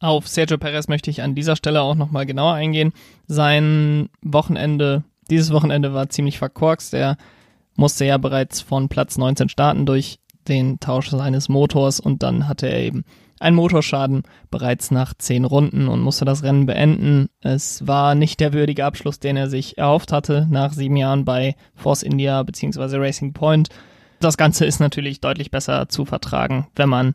Auf 0.00 0.28
Sergio 0.28 0.58
Perez 0.58 0.88
möchte 0.88 1.10
ich 1.10 1.22
an 1.22 1.34
dieser 1.34 1.56
Stelle 1.56 1.82
auch 1.82 1.96
nochmal 1.96 2.26
genauer 2.26 2.54
eingehen. 2.54 2.92
Sein 3.26 4.10
Wochenende, 4.22 5.02
dieses 5.28 5.52
Wochenende 5.52 5.92
war 5.92 6.08
ziemlich 6.08 6.38
verkorkst. 6.38 6.94
Er 6.94 7.16
musste 7.74 8.04
ja 8.04 8.16
bereits 8.18 8.60
von 8.60 8.88
Platz 8.88 9.18
19 9.18 9.48
starten 9.48 9.86
durch 9.86 10.20
den 10.46 10.80
Tausch 10.80 11.10
seines 11.10 11.48
Motors 11.48 12.00
und 12.00 12.22
dann 12.22 12.48
hatte 12.48 12.68
er 12.68 12.80
eben 12.80 13.04
ein 13.40 13.54
Motorschaden 13.54 14.22
bereits 14.50 14.90
nach 14.90 15.14
zehn 15.14 15.44
Runden 15.44 15.88
und 15.88 16.00
musste 16.00 16.24
das 16.24 16.42
Rennen 16.42 16.66
beenden. 16.66 17.28
Es 17.40 17.86
war 17.86 18.14
nicht 18.14 18.40
der 18.40 18.52
würdige 18.52 18.84
Abschluss, 18.84 19.18
den 19.18 19.36
er 19.36 19.48
sich 19.48 19.78
erhofft 19.78 20.12
hatte 20.12 20.46
nach 20.50 20.72
sieben 20.72 20.96
Jahren 20.96 21.24
bei 21.24 21.56
Force 21.74 22.02
India 22.02 22.42
bzw. 22.42 22.96
Racing 22.96 23.32
Point. 23.32 23.68
Das 24.20 24.36
Ganze 24.36 24.64
ist 24.64 24.80
natürlich 24.80 25.20
deutlich 25.20 25.50
besser 25.50 25.88
zu 25.88 26.04
vertragen, 26.04 26.66
wenn 26.74 26.88
man 26.88 27.14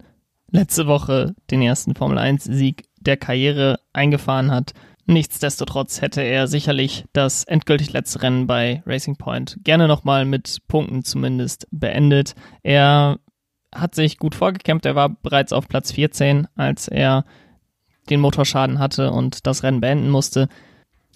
letzte 0.51 0.87
Woche 0.87 1.35
den 1.51 1.61
ersten 1.61 1.95
Formel 1.95 2.17
1 2.17 2.45
Sieg 2.45 2.85
der 2.99 3.17
Karriere 3.17 3.79
eingefahren 3.91 4.51
hat. 4.51 4.73
Nichtsdestotrotz 5.05 6.01
hätte 6.01 6.21
er 6.21 6.47
sicherlich 6.47 7.03
das 7.11 7.43
endgültig 7.43 7.91
letzte 7.91 8.21
Rennen 8.21 8.47
bei 8.47 8.81
Racing 8.85 9.17
Point 9.17 9.57
gerne 9.63 9.87
nochmal 9.89 10.23
mit 10.23 10.59
Punkten 10.69 11.03
zumindest 11.03 11.67
beendet. 11.71 12.35
Er 12.61 13.19
hat 13.73 13.95
sich 13.95 14.17
gut 14.17 14.35
vorgekämpft. 14.35 14.85
Er 14.85 14.95
war 14.95 15.09
bereits 15.09 15.53
auf 15.53 15.67
Platz 15.67 15.91
14, 15.91 16.47
als 16.55 16.87
er 16.87 17.25
den 18.09 18.19
Motorschaden 18.19 18.79
hatte 18.79 19.11
und 19.11 19.47
das 19.47 19.63
Rennen 19.63 19.81
beenden 19.81 20.09
musste. 20.09 20.49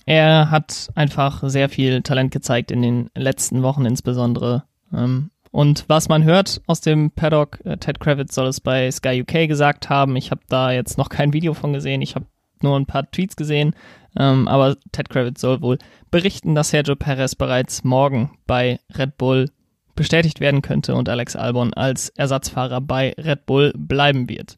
Er 0.05 0.51
hat 0.51 0.89
einfach 0.95 1.43
sehr 1.49 1.67
viel 1.67 2.01
Talent 2.01 2.31
gezeigt 2.31 2.71
in 2.71 2.81
den 2.81 3.09
letzten 3.13 3.61
Wochen 3.61 3.85
insbesondere. 3.85 4.63
Ähm, 4.93 5.31
und 5.51 5.85
was 5.87 6.07
man 6.07 6.23
hört 6.23 6.61
aus 6.67 6.81
dem 6.81 7.11
Paddock, 7.11 7.59
äh, 7.65 7.77
Ted 7.77 7.99
Kravitz 7.99 8.35
soll 8.35 8.47
es 8.47 8.61
bei 8.61 8.89
Sky 8.91 9.21
UK 9.21 9.47
gesagt 9.47 9.89
haben. 9.89 10.15
Ich 10.15 10.31
habe 10.31 10.41
da 10.47 10.71
jetzt 10.71 10.97
noch 10.97 11.09
kein 11.09 11.33
Video 11.33 11.53
von 11.53 11.73
gesehen. 11.73 12.01
Ich 12.01 12.15
habe 12.15 12.25
nur 12.61 12.77
ein 12.79 12.85
paar 12.85 13.09
Tweets 13.11 13.35
gesehen. 13.35 13.75
Ähm, 14.17 14.47
aber 14.47 14.77
Ted 14.91 15.09
Kravitz 15.09 15.41
soll 15.41 15.61
wohl 15.61 15.77
berichten, 16.09 16.55
dass 16.55 16.69
Sergio 16.69 16.95
Perez 16.95 17.35
bereits 17.35 17.83
morgen 17.83 18.31
bei 18.47 18.79
Red 18.95 19.17
Bull 19.17 19.49
bestätigt 19.97 20.39
werden 20.39 20.61
könnte 20.61 20.95
und 20.95 21.09
Alex 21.09 21.35
Albon 21.35 21.73
als 21.73 22.09
Ersatzfahrer 22.09 22.79
bei 22.79 23.13
Red 23.17 23.45
Bull 23.45 23.73
bleiben 23.75 24.29
wird. 24.29 24.55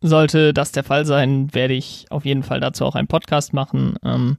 Sollte 0.00 0.54
das 0.54 0.70
der 0.70 0.84
Fall 0.84 1.04
sein, 1.04 1.52
werde 1.52 1.74
ich 1.74 2.06
auf 2.10 2.24
jeden 2.24 2.44
Fall 2.44 2.60
dazu 2.60 2.84
auch 2.84 2.94
einen 2.94 3.08
Podcast 3.08 3.52
machen. 3.52 3.96
Ähm, 4.04 4.36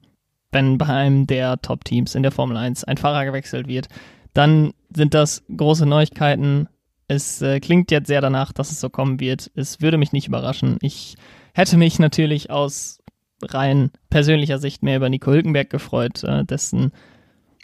wenn 0.52 0.78
bei 0.78 0.88
einem 0.88 1.28
der 1.28 1.62
Top-Teams 1.62 2.16
in 2.16 2.24
der 2.24 2.32
Formel 2.32 2.56
1 2.56 2.84
ein 2.86 2.98
Fahrer 2.98 3.26
gewechselt 3.26 3.68
wird, 3.68 3.88
dann 4.34 4.72
sind 4.96 5.14
das 5.14 5.44
große 5.56 5.86
Neuigkeiten. 5.86 6.70
Es 7.08 7.42
äh, 7.42 7.60
klingt 7.60 7.92
jetzt 7.92 8.08
sehr 8.08 8.22
danach, 8.22 8.54
dass 8.54 8.72
es 8.72 8.80
so 8.80 8.90
kommen 8.90 9.20
wird. 9.20 9.52
Es 9.56 9.82
würde 9.82 9.98
mich 9.98 10.14
nicht 10.14 10.28
überraschen. 10.28 10.78
Ich 10.82 11.16
hätte 11.54 11.78
mich 11.78 12.00
natürlich 12.00 12.50
aus 12.50 13.00
rein 13.42 13.92
persönlicher 14.10 14.60
Sicht 14.60 14.84
mehr 14.84 14.98
über 14.98 15.10
Nico 15.10 15.32
Hülkenberg 15.32 15.70
gefreut, 15.70 16.24
äh, 16.24 16.46
dessen 16.46 16.92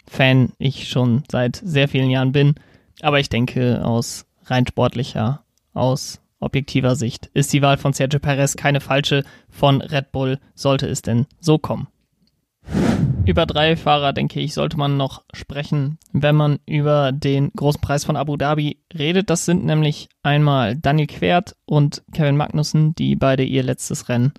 Fan 0.06 0.52
ich 0.58 0.88
schon 0.88 1.22
seit 1.30 1.56
sehr 1.56 1.86
vielen 1.86 2.10
Jahren 2.10 2.32
bin. 2.32 2.54
Aber 3.02 3.20
ich 3.20 3.28
denke, 3.28 3.84
aus 3.84 4.26
rein 4.44 4.66
sportlicher, 4.66 5.44
aus 5.72 6.20
objektiver 6.40 6.96
Sicht 6.96 7.30
ist 7.34 7.52
die 7.52 7.62
Wahl 7.62 7.76
von 7.76 7.92
Sergio 7.92 8.18
Perez 8.18 8.56
keine 8.56 8.80
falsche 8.80 9.24
von 9.48 9.80
Red 9.80 10.12
Bull, 10.12 10.38
sollte 10.54 10.86
es 10.86 11.02
denn 11.02 11.26
so 11.38 11.58
kommen. 11.58 11.88
Über 13.26 13.46
drei 13.46 13.76
Fahrer, 13.76 14.12
denke 14.12 14.40
ich, 14.40 14.54
sollte 14.54 14.76
man 14.76 14.96
noch 14.96 15.22
sprechen, 15.32 15.98
wenn 16.12 16.34
man 16.34 16.58
über 16.66 17.12
den 17.12 17.50
großen 17.54 17.80
Preis 17.80 18.04
von 18.04 18.16
Abu 18.16 18.36
Dhabi 18.36 18.78
redet. 18.96 19.30
Das 19.30 19.44
sind 19.44 19.64
nämlich 19.64 20.08
einmal 20.22 20.76
Daniel 20.76 21.06
Quert 21.06 21.54
und 21.66 22.02
Kevin 22.12 22.36
Magnussen, 22.36 22.94
die 22.94 23.16
beide 23.16 23.44
ihr 23.44 23.62
letztes 23.62 24.08
Rennen 24.08 24.32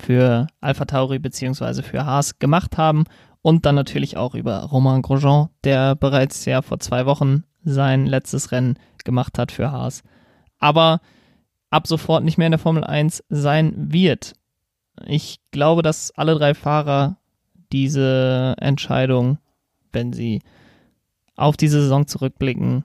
für 0.00 0.46
Alpha 0.60 0.84
Tauri 0.86 1.18
bzw. 1.18 1.82
für 1.82 2.06
Haas 2.06 2.38
gemacht 2.38 2.78
haben. 2.78 3.04
Und 3.40 3.66
dann 3.66 3.76
natürlich 3.76 4.16
auch 4.16 4.34
über 4.34 4.64
Romain 4.64 5.02
Grosjean, 5.02 5.48
der 5.64 5.94
bereits 5.94 6.44
ja 6.44 6.60
vor 6.60 6.80
zwei 6.80 7.06
Wochen 7.06 7.44
sein 7.64 8.06
letztes 8.06 8.52
Rennen 8.52 8.78
gemacht 9.04 9.38
hat 9.38 9.52
für 9.52 9.70
Haas. 9.70 10.02
Aber 10.58 11.00
ab 11.70 11.86
sofort 11.86 12.24
nicht 12.24 12.38
mehr 12.38 12.46
in 12.46 12.52
der 12.52 12.58
Formel 12.58 12.84
1 12.84 13.24
sein 13.28 13.74
wird. 13.92 14.34
Ich 15.06 15.40
glaube, 15.50 15.82
dass 15.82 16.10
alle 16.12 16.34
drei 16.34 16.54
Fahrer 16.54 17.18
diese 17.72 18.54
Entscheidung, 18.58 19.38
wenn 19.92 20.12
sie 20.12 20.42
auf 21.36 21.56
diese 21.56 21.82
Saison 21.82 22.06
zurückblicken, 22.06 22.84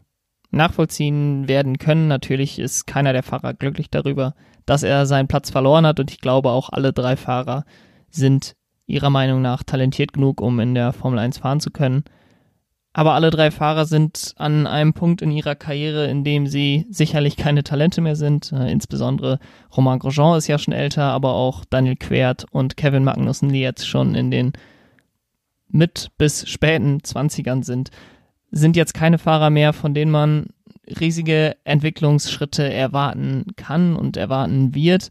nachvollziehen 0.51 1.48
werden 1.48 1.80
können. 1.80 2.08
Natürlich 2.08 2.60
ist 2.60 2.86
keiner 2.86 3.13
der 3.13 3.24
Fahrer 3.24 3.53
glücklich 3.53 3.89
darüber, 3.89 4.36
dass 4.65 4.84
er 4.84 5.06
seinen 5.06 5.27
Platz 5.27 5.50
verloren 5.50 5.86
hat 5.86 6.00
und 6.00 6.12
ich 6.12 6.22
glaube 6.22 6.51
auch 6.51 6.70
alle 6.70 6.94
drei 6.94 7.18
Fahrer 7.18 7.65
sind 8.10 8.56
ihrer 8.86 9.10
Meinung 9.10 9.42
nach 9.42 9.63
talentiert 9.63 10.13
genug, 10.13 10.42
um 10.42 10.60
in 10.60 10.75
der 10.75 10.94
Formel 10.94 11.20
1 11.20 11.39
fahren 11.39 11.60
zu 11.60 11.72
können. 11.72 12.03
Aber 12.95 13.13
alle 13.13 13.31
drei 13.31 13.50
Fahrer 13.50 13.85
sind 13.85 14.35
an 14.38 14.67
einem 14.67 14.93
Punkt 14.93 15.23
in 15.23 15.31
ihrer 15.31 15.55
Karriere, 15.55 16.07
in 16.07 16.23
dem 16.23 16.45
sie 16.45 16.85
sicherlich 16.91 17.38
keine 17.38 17.63
Talente 17.63 18.01
mehr 18.01 18.15
sind. 18.15 18.51
Äh, 18.51 18.71
insbesondere 18.71 19.39
Romain 19.75 19.97
Grosjean 19.97 20.38
ist 20.38 20.47
ja 20.47 20.59
schon 20.59 20.75
älter, 20.75 21.05
aber 21.05 21.33
auch 21.33 21.65
Daniel 21.65 21.95
Quert 21.95 22.45
und 22.51 22.77
Kevin 22.77 23.03
Magnussen, 23.03 23.51
die 23.51 23.62
jetzt 23.62 23.88
schon 23.88 24.13
in 24.13 24.29
den 24.29 24.53
mit 25.69 26.12
bis 26.19 26.47
späten 26.47 27.03
Zwanzigern 27.03 27.63
sind, 27.63 27.89
sind 28.51 28.75
jetzt 28.75 28.93
keine 28.93 29.17
Fahrer 29.17 29.50
mehr, 29.50 29.73
von 29.73 29.95
denen 29.95 30.12
man 30.12 30.47
riesige 31.00 31.55
Entwicklungsschritte 31.63 32.71
erwarten 32.71 33.47
kann 33.55 33.95
und 33.95 34.17
erwarten 34.17 34.75
wird. 34.75 35.09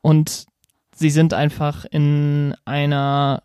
Und 0.00 0.46
sie 0.92 1.10
sind 1.10 1.34
einfach 1.34 1.84
in 1.84 2.56
einer 2.64 3.44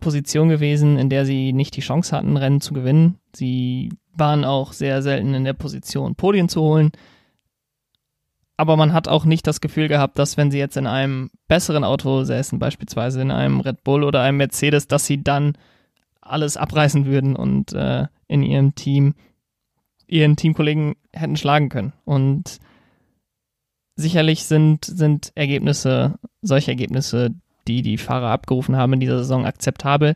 Position 0.00 0.48
gewesen, 0.48 0.98
in 0.98 1.08
der 1.08 1.26
sie 1.26 1.52
nicht 1.52 1.76
die 1.76 1.80
Chance 1.80 2.16
hatten, 2.16 2.36
Rennen 2.36 2.60
zu 2.60 2.74
gewinnen. 2.74 3.18
Sie 3.34 3.90
waren 4.12 4.44
auch 4.44 4.72
sehr 4.72 5.02
selten 5.02 5.34
in 5.34 5.44
der 5.44 5.52
Position, 5.52 6.14
Podien 6.14 6.48
zu 6.48 6.60
holen. 6.62 6.92
Aber 8.56 8.76
man 8.76 8.92
hat 8.92 9.08
auch 9.08 9.24
nicht 9.24 9.46
das 9.46 9.60
Gefühl 9.60 9.88
gehabt, 9.88 10.18
dass 10.18 10.36
wenn 10.36 10.50
sie 10.50 10.58
jetzt 10.58 10.76
in 10.76 10.86
einem 10.86 11.30
besseren 11.48 11.82
Auto 11.82 12.22
säßen, 12.22 12.58
beispielsweise 12.58 13.20
in 13.20 13.32
einem 13.32 13.60
Red 13.60 13.82
Bull 13.82 14.04
oder 14.04 14.22
einem 14.22 14.38
Mercedes, 14.38 14.86
dass 14.86 15.06
sie 15.06 15.22
dann 15.22 15.58
alles 16.20 16.56
abreißen 16.56 17.04
würden 17.04 17.34
und 17.34 17.72
äh, 17.72 18.06
in 18.28 18.42
ihrem 18.42 18.74
Team 18.74 19.14
ihren 20.06 20.36
Teamkollegen 20.36 20.96
hätten 21.12 21.36
schlagen 21.36 21.68
können. 21.68 21.92
Und 22.04 22.60
sicherlich 23.96 24.44
sind, 24.44 24.84
sind 24.84 25.32
Ergebnisse, 25.34 26.18
solche 26.42 26.70
Ergebnisse, 26.70 27.34
die 27.68 27.82
die 27.82 27.98
Fahrer 27.98 28.30
abgerufen 28.30 28.76
haben 28.76 28.92
in 28.94 29.00
dieser 29.00 29.18
Saison, 29.18 29.44
akzeptabel. 29.46 30.14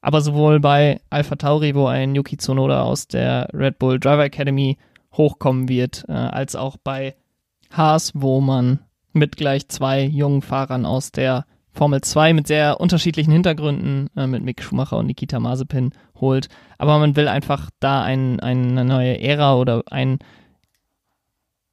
Aber 0.00 0.20
sowohl 0.20 0.60
bei 0.60 1.00
Alpha 1.10 1.36
Tauri, 1.36 1.74
wo 1.74 1.86
ein 1.86 2.14
Yuki 2.14 2.36
Tsunoda 2.36 2.82
aus 2.82 3.08
der 3.08 3.48
Red 3.52 3.78
Bull 3.78 3.98
Driver 3.98 4.24
Academy 4.24 4.78
hochkommen 5.12 5.68
wird, 5.68 6.04
äh, 6.08 6.12
als 6.12 6.54
auch 6.54 6.76
bei 6.76 7.14
Haas, 7.70 8.12
wo 8.14 8.40
man 8.40 8.80
mit 9.12 9.36
gleich 9.36 9.68
zwei 9.68 10.04
jungen 10.04 10.42
Fahrern 10.42 10.86
aus 10.86 11.10
der 11.12 11.44
Formel 11.72 12.00
2 12.00 12.32
mit 12.32 12.46
sehr 12.46 12.80
unterschiedlichen 12.80 13.32
Hintergründen 13.32 14.10
äh, 14.16 14.26
mit 14.26 14.42
Mick 14.42 14.62
Schumacher 14.62 14.98
und 14.98 15.06
Nikita 15.06 15.38
Mazepin 15.38 15.92
holt. 16.20 16.48
Aber 16.76 16.98
man 16.98 17.14
will 17.14 17.28
einfach 17.28 17.70
da 17.78 18.02
ein, 18.02 18.40
eine 18.40 18.84
neue 18.84 19.20
Ära 19.20 19.54
oder 19.56 19.82
einen 19.90 20.18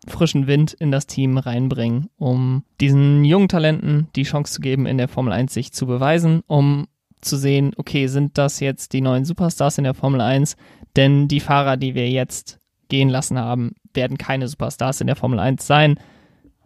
frischen 0.07 0.47
Wind 0.47 0.73
in 0.73 0.91
das 0.91 1.07
Team 1.07 1.37
reinbringen, 1.37 2.09
um 2.17 2.63
diesen 2.79 3.25
jungen 3.25 3.47
Talenten 3.47 4.07
die 4.15 4.23
Chance 4.23 4.53
zu 4.53 4.61
geben, 4.61 4.85
in 4.85 4.97
der 4.97 5.07
Formel 5.07 5.33
1 5.33 5.53
sich 5.53 5.71
zu 5.71 5.85
beweisen, 5.85 6.41
um 6.47 6.87
zu 7.21 7.37
sehen, 7.37 7.73
okay, 7.77 8.07
sind 8.07 8.37
das 8.37 8.59
jetzt 8.59 8.93
die 8.93 9.01
neuen 9.01 9.25
Superstars 9.25 9.77
in 9.77 9.83
der 9.83 9.93
Formel 9.93 10.21
1? 10.21 10.55
Denn 10.95 11.27
die 11.27 11.39
Fahrer, 11.39 11.77
die 11.77 11.95
wir 11.95 12.09
jetzt 12.09 12.59
gehen 12.87 13.09
lassen 13.09 13.37
haben, 13.37 13.73
werden 13.93 14.17
keine 14.17 14.47
Superstars 14.47 15.01
in 15.01 15.07
der 15.07 15.15
Formel 15.15 15.39
1 15.39 15.65
sein. 15.65 15.99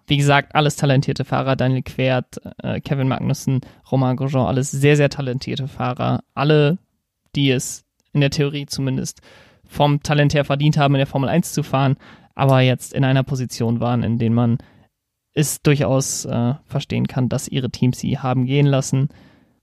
Wie 0.08 0.18
gesagt, 0.18 0.56
alles 0.56 0.76
talentierte 0.76 1.24
Fahrer, 1.24 1.56
Daniel 1.56 1.84
Quert, 1.84 2.42
äh, 2.64 2.82
Kevin 2.82 3.08
Magnussen, 3.08 3.62
Romain 3.92 4.18
Grosjean, 4.18 4.48
alles 4.48 4.72
sehr, 4.72 4.98
sehr 4.98 5.10
talentierte 5.10 5.68
Fahrer. 5.68 6.24
Alle, 6.34 6.80
die 7.36 7.52
es 7.52 7.86
in 8.12 8.22
der 8.22 8.32
Theorie 8.32 8.66
zumindest 8.66 9.22
vom 9.66 10.02
Talent 10.02 10.34
her 10.34 10.46
verdient 10.46 10.78
haben, 10.78 10.96
in 10.96 11.00
der 11.00 11.08
Formel 11.08 11.30
1 11.30 11.54
zu 11.54 11.62
fahren, 11.62 11.96
aber 12.40 12.62
jetzt 12.62 12.94
in 12.94 13.04
einer 13.04 13.24
Position 13.24 13.80
waren, 13.80 14.04
in 14.04 14.18
denen 14.18 14.36
man 14.36 14.58
es 15.34 15.62
durchaus 15.62 16.26
äh, 16.26 16.56
verstehen 16.66 17.08
kann, 17.08 17.30
dass 17.30 17.48
ihre 17.48 17.70
Teams 17.70 18.00
sie 18.00 18.18
haben 18.18 18.46
gehen 18.46 18.66
lassen. 18.66 19.10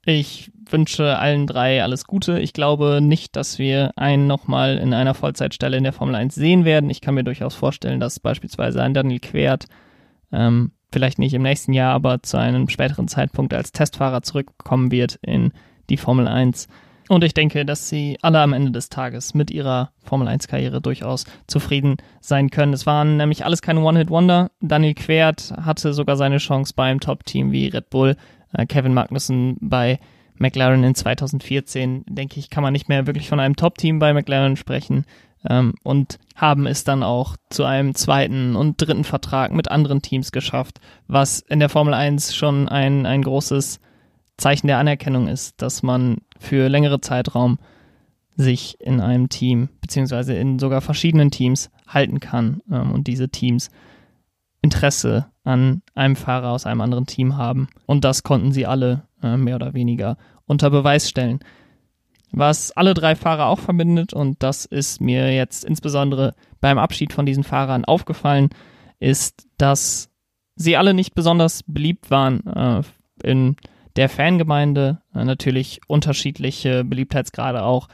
Ich 0.05 0.53
wünsche 0.69 1.19
allen 1.19 1.47
drei 1.47 1.83
alles 1.83 2.05
Gute. 2.05 2.39
Ich 2.39 2.53
glaube 2.53 3.01
nicht, 3.03 3.35
dass 3.35 3.59
wir 3.59 3.93
einen 3.97 4.27
nochmal 4.27 4.79
in 4.79 4.95
einer 4.95 5.15
Vollzeitstelle 5.15 5.77
in 5.77 5.85
der 5.85 5.93
Formel 5.93 6.15
1 6.15 6.35
sehen 6.35 6.65
werden. 6.65 6.91
Ich 6.91 7.01
kann 7.01 7.15
mir 7.15 7.25
durchaus 7.25 7.55
vorstellen, 7.55 7.99
dass 7.99 8.21
beispielsweise 8.21 8.83
ein 8.83 8.95
Daniel 8.95 9.21
Quert 9.21 9.67
ähm, 10.33 10.73
vielleicht 10.93 11.19
nicht 11.19 11.35
im 11.35 11.43
nächsten 11.43 11.73
Jahr, 11.73 11.95
aber 11.95 12.23
zu 12.23 12.37
einem 12.37 12.69
späteren 12.69 13.09
Zeitpunkt 13.09 13.53
als 13.53 13.73
Testfahrer 13.73 14.23
zurückkommen 14.23 14.91
wird 14.91 15.19
in 15.23 15.53
die 15.91 15.97
Formel 15.97 16.29
1. 16.29 16.69
Und 17.09 17.23
ich 17.23 17.35
denke, 17.35 17.64
dass 17.64 17.88
sie 17.88 18.19
alle 18.23 18.40
am 18.40 18.53
Ende 18.53 18.73
des 18.73 18.88
Tages 18.88 19.35
mit 19.35 19.51
ihrer 19.51 19.92
Formel 20.03 20.29
1-Karriere 20.29 20.81
durchaus 20.81 21.25
zufrieden 21.47 21.97
sein 22.21 22.51
können. 22.51 22.73
Es 22.73 22.87
waren 22.87 23.16
nämlich 23.16 23.45
alles 23.45 23.62
keine 23.62 23.81
One-Hit-Wonder. 23.81 24.51
Daniel 24.61 24.95
Quert 24.95 25.53
hatte 25.57 25.92
sogar 25.92 26.16
seine 26.16 26.38
Chance 26.38 26.73
beim 26.75 26.99
Top-Team 26.99 27.53
wie 27.53 27.69
Red 27.69 27.90
Bull. 27.90 28.16
Äh, 28.53 28.66
Kevin 28.66 28.95
Magnussen 28.95 29.57
bei 29.61 30.01
McLaren 30.38 30.85
in 30.85 30.95
2014, 30.95 32.05
denke 32.09 32.38
ich, 32.38 32.51
kann 32.51 32.62
man 32.62 32.73
nicht 32.73 32.88
mehr 32.88 33.07
wirklich 33.07 33.29
von 33.29 33.40
einem 33.40 33.57
Top-Team 33.57 33.99
bei 33.99 34.12
McLaren 34.12 34.57
sprechen 34.57 35.05
ähm, 35.49 35.75
und 35.83 36.19
haben 36.35 36.66
es 36.66 36.85
dann 36.85 37.03
auch 37.03 37.37
zu 37.51 37.64
einem 37.64 37.95
zweiten 37.95 38.57
und 38.57 38.81
dritten 38.81 39.05
Vertrag 39.05 39.53
mit 39.53 39.71
anderen 39.71 40.03
Teams 40.03 40.33
geschafft, 40.33 40.81
was 41.07 41.40
in 41.40 41.61
der 41.61 41.69
Formel 41.69 41.95
1 41.95 42.35
schon 42.35 42.69
ein, 42.69 43.07
ein 43.07 43.23
großes 43.23 43.81
Zeichen 44.37 44.66
der 44.66 44.79
Anerkennung 44.79 45.29
ist, 45.29 45.61
dass 45.62 45.83
man 45.83 46.18
für 46.38 46.68
längere 46.68 47.01
Zeitraum 47.01 47.59
sich 48.37 48.79
in 48.81 49.01
einem 49.01 49.29
Team 49.29 49.70
beziehungsweise 49.81 50.35
in 50.35 50.59
sogar 50.59 50.83
verschiedenen 50.83 51.31
Teams 51.31 51.70
halten 51.87 52.20
kann 52.20 52.61
ähm, 52.70 52.92
und 52.92 53.07
diese 53.07 53.29
Teams 53.31 53.70
Interesse 54.61 55.27
an 55.44 55.83
einem 55.94 56.16
Fahrer 56.16 56.51
aus 56.51 56.66
einem 56.66 56.81
anderen 56.81 57.07
Team 57.07 57.37
haben. 57.37 57.68
Und 57.87 58.05
das 58.05 58.22
konnten 58.25 58.53
sie 58.53 58.66
alle 58.66 59.05
äh, 59.22 59.37
mehr 59.37 59.57
oder 59.57 59.75
weniger 59.75 60.16
unter 60.44 60.70
Beweis 60.70 61.09
stellen. 61.09 61.40
Was 62.33 62.72
alle 62.72 62.92
drei 62.92 63.14
Fahrer 63.14 63.46
auch 63.46 63.61
verbindet, 63.61 64.12
und 64.12 64.42
das 64.42 64.64
ist 64.64 65.01
mir 65.01 65.33
jetzt 65.33 65.64
insbesondere 65.64 66.35
beim 66.61 66.79
Abschied 66.79 67.12
von 67.12 67.25
diesen 67.25 67.44
Fahrern 67.44 67.85
aufgefallen, 67.85 68.51
ist, 68.99 69.46
dass 69.57 70.11
sie 70.57 70.77
alle 70.77 70.92
nicht 70.92 71.14
besonders 71.14 71.62
beliebt 71.62 72.11
waren 72.11 72.44
äh, 72.46 72.83
in 73.22 73.57
der 73.97 74.09
Fangemeinde. 74.09 75.01
Äh, 75.15 75.25
natürlich 75.25 75.81
unterschiedliche 75.87 76.85
Beliebtheitsgrade 76.85 77.63
auch 77.63 77.89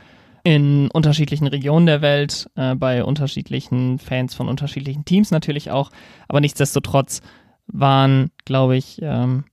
in 0.44 0.90
unterschiedlichen 0.90 1.46
Regionen 1.46 1.86
der 1.86 2.02
Welt, 2.02 2.50
äh, 2.56 2.74
bei 2.74 3.04
unterschiedlichen 3.04 3.98
Fans 3.98 4.34
von 4.34 4.48
unterschiedlichen 4.48 5.04
Teams 5.04 5.30
natürlich 5.30 5.70
auch. 5.70 5.90
Aber 6.28 6.40
nichtsdestotrotz 6.40 7.20
waren, 7.66 8.30
glaube 8.44 8.76
ich, 8.76 8.98
ähm, 9.02 9.44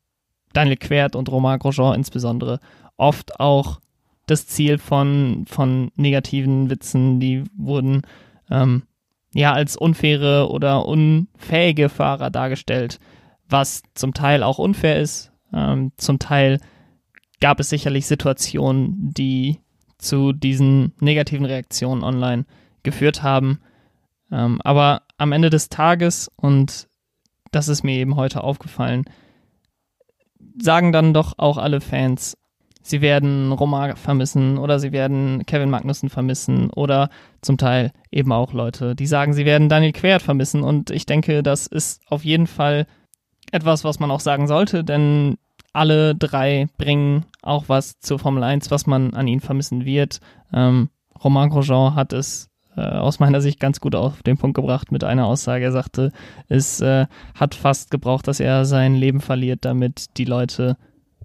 Daniel 0.53 0.77
Quert 0.77 1.15
und 1.15 1.29
Romain 1.29 1.59
Grosjean 1.59 1.95
insbesondere 1.95 2.59
oft 2.97 3.39
auch 3.39 3.79
das 4.25 4.47
Ziel 4.47 4.77
von, 4.77 5.45
von 5.47 5.91
negativen 5.95 6.69
Witzen, 6.69 7.19
die 7.19 7.43
wurden 7.55 8.01
ähm, 8.49 8.83
ja 9.33 9.53
als 9.53 9.77
unfaire 9.77 10.49
oder 10.49 10.85
unfähige 10.85 11.89
Fahrer 11.89 12.29
dargestellt, 12.29 12.99
was 13.47 13.83
zum 13.93 14.13
Teil 14.13 14.43
auch 14.43 14.59
unfair 14.59 14.99
ist. 14.99 15.31
Ähm, 15.53 15.91
zum 15.97 16.19
Teil 16.19 16.59
gab 17.39 17.59
es 17.59 17.69
sicherlich 17.69 18.05
Situationen, 18.05 19.13
die 19.13 19.59
zu 19.97 20.33
diesen 20.33 20.93
negativen 20.99 21.45
Reaktionen 21.45 22.03
online 22.03 22.45
geführt 22.83 23.23
haben. 23.23 23.59
Ähm, 24.31 24.61
aber 24.63 25.03
am 25.17 25.31
Ende 25.31 25.49
des 25.49 25.69
Tages, 25.69 26.31
und 26.35 26.87
das 27.51 27.67
ist 27.67 27.83
mir 27.83 27.95
eben 27.95 28.15
heute 28.15 28.43
aufgefallen, 28.43 29.05
sagen 30.61 30.91
dann 30.91 31.13
doch 31.13 31.33
auch 31.37 31.57
alle 31.57 31.81
Fans, 31.81 32.37
sie 32.81 33.01
werden 33.01 33.51
Roma 33.51 33.95
vermissen 33.95 34.57
oder 34.57 34.79
sie 34.79 34.91
werden 34.91 35.45
Kevin 35.45 35.69
Magnussen 35.69 36.09
vermissen 36.09 36.69
oder 36.71 37.09
zum 37.41 37.57
Teil 37.57 37.91
eben 38.11 38.31
auch 38.31 38.53
Leute, 38.53 38.95
die 38.95 39.07
sagen, 39.07 39.33
sie 39.33 39.45
werden 39.45 39.69
Daniel 39.69 39.91
Quert 39.91 40.21
vermissen. 40.21 40.63
Und 40.63 40.89
ich 40.89 41.05
denke, 41.05 41.43
das 41.43 41.67
ist 41.67 42.01
auf 42.07 42.23
jeden 42.23 42.47
Fall 42.47 42.87
etwas, 43.51 43.83
was 43.83 43.99
man 43.99 44.11
auch 44.11 44.19
sagen 44.19 44.47
sollte, 44.47 44.83
denn 44.83 45.37
alle 45.73 46.15
drei 46.15 46.67
bringen 46.77 47.25
auch 47.41 47.65
was 47.67 47.99
zur 47.99 48.19
Formel 48.19 48.43
1, 48.43 48.71
was 48.71 48.87
man 48.87 49.13
an 49.13 49.27
ihnen 49.27 49.41
vermissen 49.41 49.85
wird. 49.85 50.19
Ähm, 50.53 50.89
Romain 51.23 51.49
Grosjean 51.49 51.95
hat 51.95 52.13
es 52.13 52.49
äh, 52.75 52.81
aus 52.81 53.19
meiner 53.19 53.41
Sicht 53.41 53.59
ganz 53.59 53.79
gut 53.79 53.95
auf 53.95 54.23
den 54.23 54.37
Punkt 54.37 54.55
gebracht 54.55 54.91
mit 54.91 55.03
einer 55.03 55.25
Aussage. 55.25 55.65
Er 55.65 55.71
sagte, 55.71 56.11
es 56.47 56.81
äh, 56.81 57.07
hat 57.35 57.55
fast 57.55 57.91
gebraucht, 57.91 58.27
dass 58.27 58.39
er 58.39 58.65
sein 58.65 58.95
Leben 58.95 59.21
verliert, 59.21 59.65
damit 59.65 60.17
die 60.17 60.25
Leute 60.25 60.77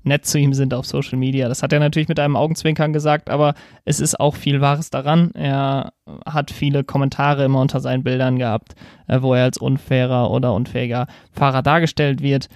nett 0.04 0.26
zu 0.26 0.38
ihm 0.38 0.52
sind 0.54 0.74
auf 0.74 0.86
Social 0.86 1.18
Media. 1.18 1.48
Das 1.48 1.62
hat 1.62 1.72
er 1.72 1.80
natürlich 1.80 2.08
mit 2.08 2.20
einem 2.20 2.36
Augenzwinkern 2.36 2.92
gesagt, 2.92 3.30
aber 3.30 3.54
es 3.84 4.00
ist 4.00 4.20
auch 4.20 4.34
viel 4.36 4.60
Wahres 4.60 4.90
daran. 4.90 5.30
Er 5.34 5.92
hat 6.26 6.50
viele 6.50 6.84
Kommentare 6.84 7.44
immer 7.44 7.60
unter 7.60 7.80
seinen 7.80 8.04
Bildern 8.04 8.38
gehabt, 8.38 8.74
äh, 9.06 9.22
wo 9.22 9.34
er 9.34 9.44
als 9.44 9.58
unfairer 9.58 10.30
oder 10.30 10.54
unfähiger 10.54 11.06
Fahrer 11.32 11.62
dargestellt 11.62 12.22
wird. 12.22 12.48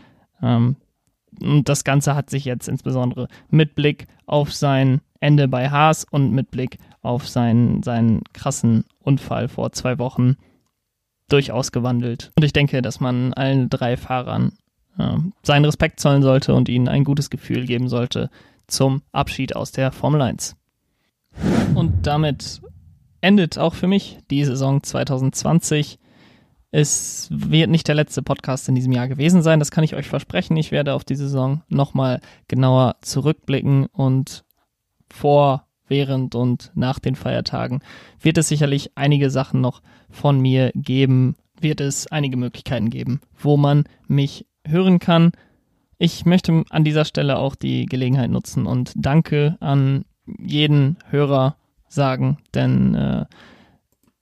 Ähm, 0.43 0.77
Und 1.41 1.69
das 1.69 1.85
Ganze 1.85 2.15
hat 2.15 2.31
sich 2.31 2.45
jetzt 2.45 2.69
insbesondere 2.69 3.29
mit 3.51 3.75
Blick 3.75 4.07
auf 4.27 4.53
sein 4.53 5.01
Ende 5.21 5.49
bei 5.49 5.71
Haas 5.71 6.05
und 6.11 6.33
mit 6.33 6.51
Blick 6.51 6.79
auf 7.03 7.29
seinen, 7.29 7.83
seinen 7.83 8.23
krassen 8.33 8.85
Unfall 9.01 9.49
vor 9.49 9.73
zwei 9.73 9.99
Wochen 9.99 10.37
durchaus 11.29 11.73
gewandelt. 11.73 12.31
Und 12.37 12.45
ich 12.45 12.53
denke, 12.53 12.83
dass 12.83 13.01
man 13.01 13.33
allen 13.35 13.69
drei 13.69 13.97
Fahrern 13.97 14.53
äh, 14.99 15.17
seinen 15.43 15.65
Respekt 15.65 16.01
zollen 16.01 16.23
sollte 16.23 16.55
und 16.55 16.69
ihnen 16.69 16.89
ein 16.89 17.05
gutes 17.05 17.31
Gefühl 17.31 17.67
geben 17.67 17.89
sollte 17.89 18.31
zum 18.67 19.03
Abschied 19.13 19.57
aus 19.57 19.73
der 19.73 19.93
Formel 19.93 20.23
1. 20.23 20.57
Und 21.75 22.07
damit 22.07 22.61
endet 23.21 23.59
auch 23.59 23.75
für 23.75 23.87
mich 23.87 24.19
die 24.31 24.45
Saison 24.45 24.83
2020. 24.83 25.99
Es 26.71 27.29
wird 27.31 27.71
nicht 27.71 27.89
der 27.89 27.95
letzte 27.95 28.23
Podcast 28.23 28.69
in 28.69 28.75
diesem 28.75 28.93
Jahr 28.93 29.09
gewesen 29.09 29.43
sein, 29.43 29.59
das 29.59 29.71
kann 29.71 29.85
ich 29.85 29.95
euch 29.95 30.07
versprechen. 30.07 30.57
Ich 30.57 30.71
werde 30.71 30.95
auf 30.95 31.05
die 31.05 31.17
Saison 31.17 31.63
nochmal 31.69 32.21
genauer 32.47 32.97
zurückblicken 33.01 33.87
und 33.87 34.45
vor, 35.11 35.65
während 35.87 36.35
und 36.35 36.71
nach 36.75 36.99
den 36.99 37.15
Feiertagen 37.15 37.81
wird 38.21 38.37
es 38.37 38.49
sicherlich 38.49 38.93
einige 38.95 39.31
Sachen 39.31 39.63
noch 39.63 39.81
von 40.11 40.39
mir 40.39 40.71
geben, 40.75 41.37
wird 41.59 41.81
es 41.81 42.07
einige 42.09 42.37
Möglichkeiten 42.37 42.91
geben, 42.91 43.21
wo 43.39 43.57
man 43.57 43.85
mich 44.07 44.45
hören 44.69 44.99
kann. 44.99 45.33
Ich 45.99 46.25
möchte 46.25 46.65
an 46.71 46.85
dieser 46.85 47.05
Stelle 47.05 47.39
auch 47.39 47.55
die 47.55 47.87
Gelegenheit 47.87 48.31
nutzen 48.31 48.67
und 48.67 48.93
danke 48.97 49.57
an 49.61 50.05
jeden 50.39 50.99
Hörer 51.11 51.57
sagen, 51.89 52.39
denn 52.55 52.95
äh, 52.95 53.25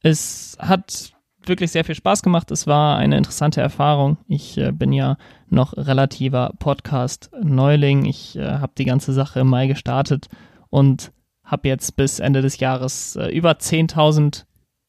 es 0.03 0.57
hat 0.61 1.13
wirklich 1.45 1.73
sehr 1.73 1.85
viel 1.85 1.95
Spaß 1.95 2.23
gemacht. 2.23 2.51
Es 2.51 2.67
war 2.67 2.97
eine 2.97 3.17
interessante 3.17 3.61
Erfahrung. 3.61 4.19
Ich 4.29 4.59
äh, 4.59 4.73
bin 4.73 4.93
ja 4.93 5.17
noch 5.49 5.77
relativer 5.77 6.53
Podcast-Neuling. 6.59 8.05
Ich 8.05 8.37
äh, 8.37 8.45
habe 8.45 8.73
die 8.77 8.85
ganze 8.85 9.13
Sache 9.13 9.41
im 9.41 9.49
Mai 9.49 9.67
gestartet 9.67 10.29
und 10.71 11.13
habe 11.45 11.69
jetzt 11.69 11.97
bis 11.97 12.19
Ende 12.19 12.43
des 12.43 12.59
Jahres 12.59 13.17
äh, 13.17 13.29
über 13.29 13.53
10.000 13.53 14.45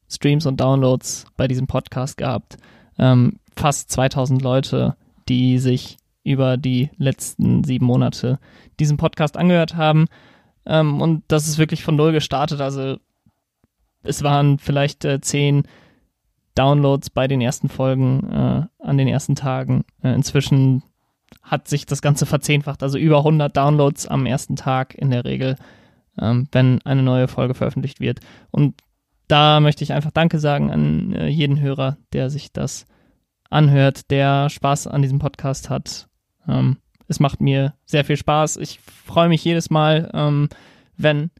Streams 0.10 0.46
und 0.46 0.60
Downloads 0.60 1.26
bei 1.36 1.48
diesem 1.48 1.67
Podcast 1.67 2.17
gehabt. 2.17 2.58
Ähm, 2.98 3.39
fast 3.56 3.91
2000 3.91 4.41
Leute, 4.41 4.96
die 5.29 5.59
sich 5.59 5.97
über 6.23 6.57
die 6.57 6.89
letzten 6.97 7.63
sieben 7.63 7.85
Monate 7.85 8.39
diesen 8.79 8.97
Podcast 8.97 9.37
angehört 9.37 9.75
haben. 9.75 10.05
Ähm, 10.65 11.01
und 11.01 11.23
das 11.27 11.47
ist 11.47 11.57
wirklich 11.57 11.83
von 11.83 11.95
null 11.95 12.11
gestartet. 12.11 12.59
Also 12.59 12.97
es 14.03 14.23
waren 14.23 14.59
vielleicht 14.59 15.05
äh, 15.05 15.21
zehn 15.21 15.63
Downloads 16.55 17.09
bei 17.11 17.27
den 17.27 17.39
ersten 17.39 17.69
Folgen 17.69 18.29
äh, 18.31 18.63
an 18.79 18.97
den 18.97 19.07
ersten 19.07 19.35
Tagen. 19.35 19.85
Äh, 20.03 20.13
inzwischen 20.13 20.83
hat 21.43 21.67
sich 21.67 21.85
das 21.85 22.01
Ganze 22.01 22.25
verzehnfacht, 22.25 22.83
also 22.83 22.97
über 22.97 23.19
100 23.19 23.55
Downloads 23.55 24.07
am 24.07 24.25
ersten 24.25 24.55
Tag 24.55 24.95
in 24.95 25.11
der 25.11 25.23
Regel, 25.23 25.55
ähm, 26.19 26.47
wenn 26.51 26.81
eine 26.81 27.03
neue 27.03 27.27
Folge 27.27 27.53
veröffentlicht 27.53 27.99
wird. 27.99 28.19
Und 28.51 28.81
da 29.27 29.59
möchte 29.59 29.83
ich 29.83 29.93
einfach 29.93 30.11
Danke 30.11 30.39
sagen 30.39 30.71
an 30.71 31.13
äh, 31.13 31.27
jeden 31.27 31.59
Hörer, 31.59 31.97
der 32.11 32.29
sich 32.29 32.51
das 32.51 32.85
anhört, 33.49 34.12
der 34.12 34.49
Spaß 34.49 34.88
an 34.88 35.01
diesem 35.01 35.19
Podcast 35.19 35.69
hat. 35.69 36.07
Ähm, 36.47 36.77
es 37.07 37.19
macht 37.19 37.41
mir 37.41 37.73
sehr 37.86 38.05
viel 38.05 38.17
Spaß. 38.17 38.57
Ich 38.57 38.79
freue 38.79 39.29
mich 39.29 39.43
jedes 39.43 39.69
Mal, 39.69 40.10
ähm, 40.13 40.49
wenn 40.97 41.31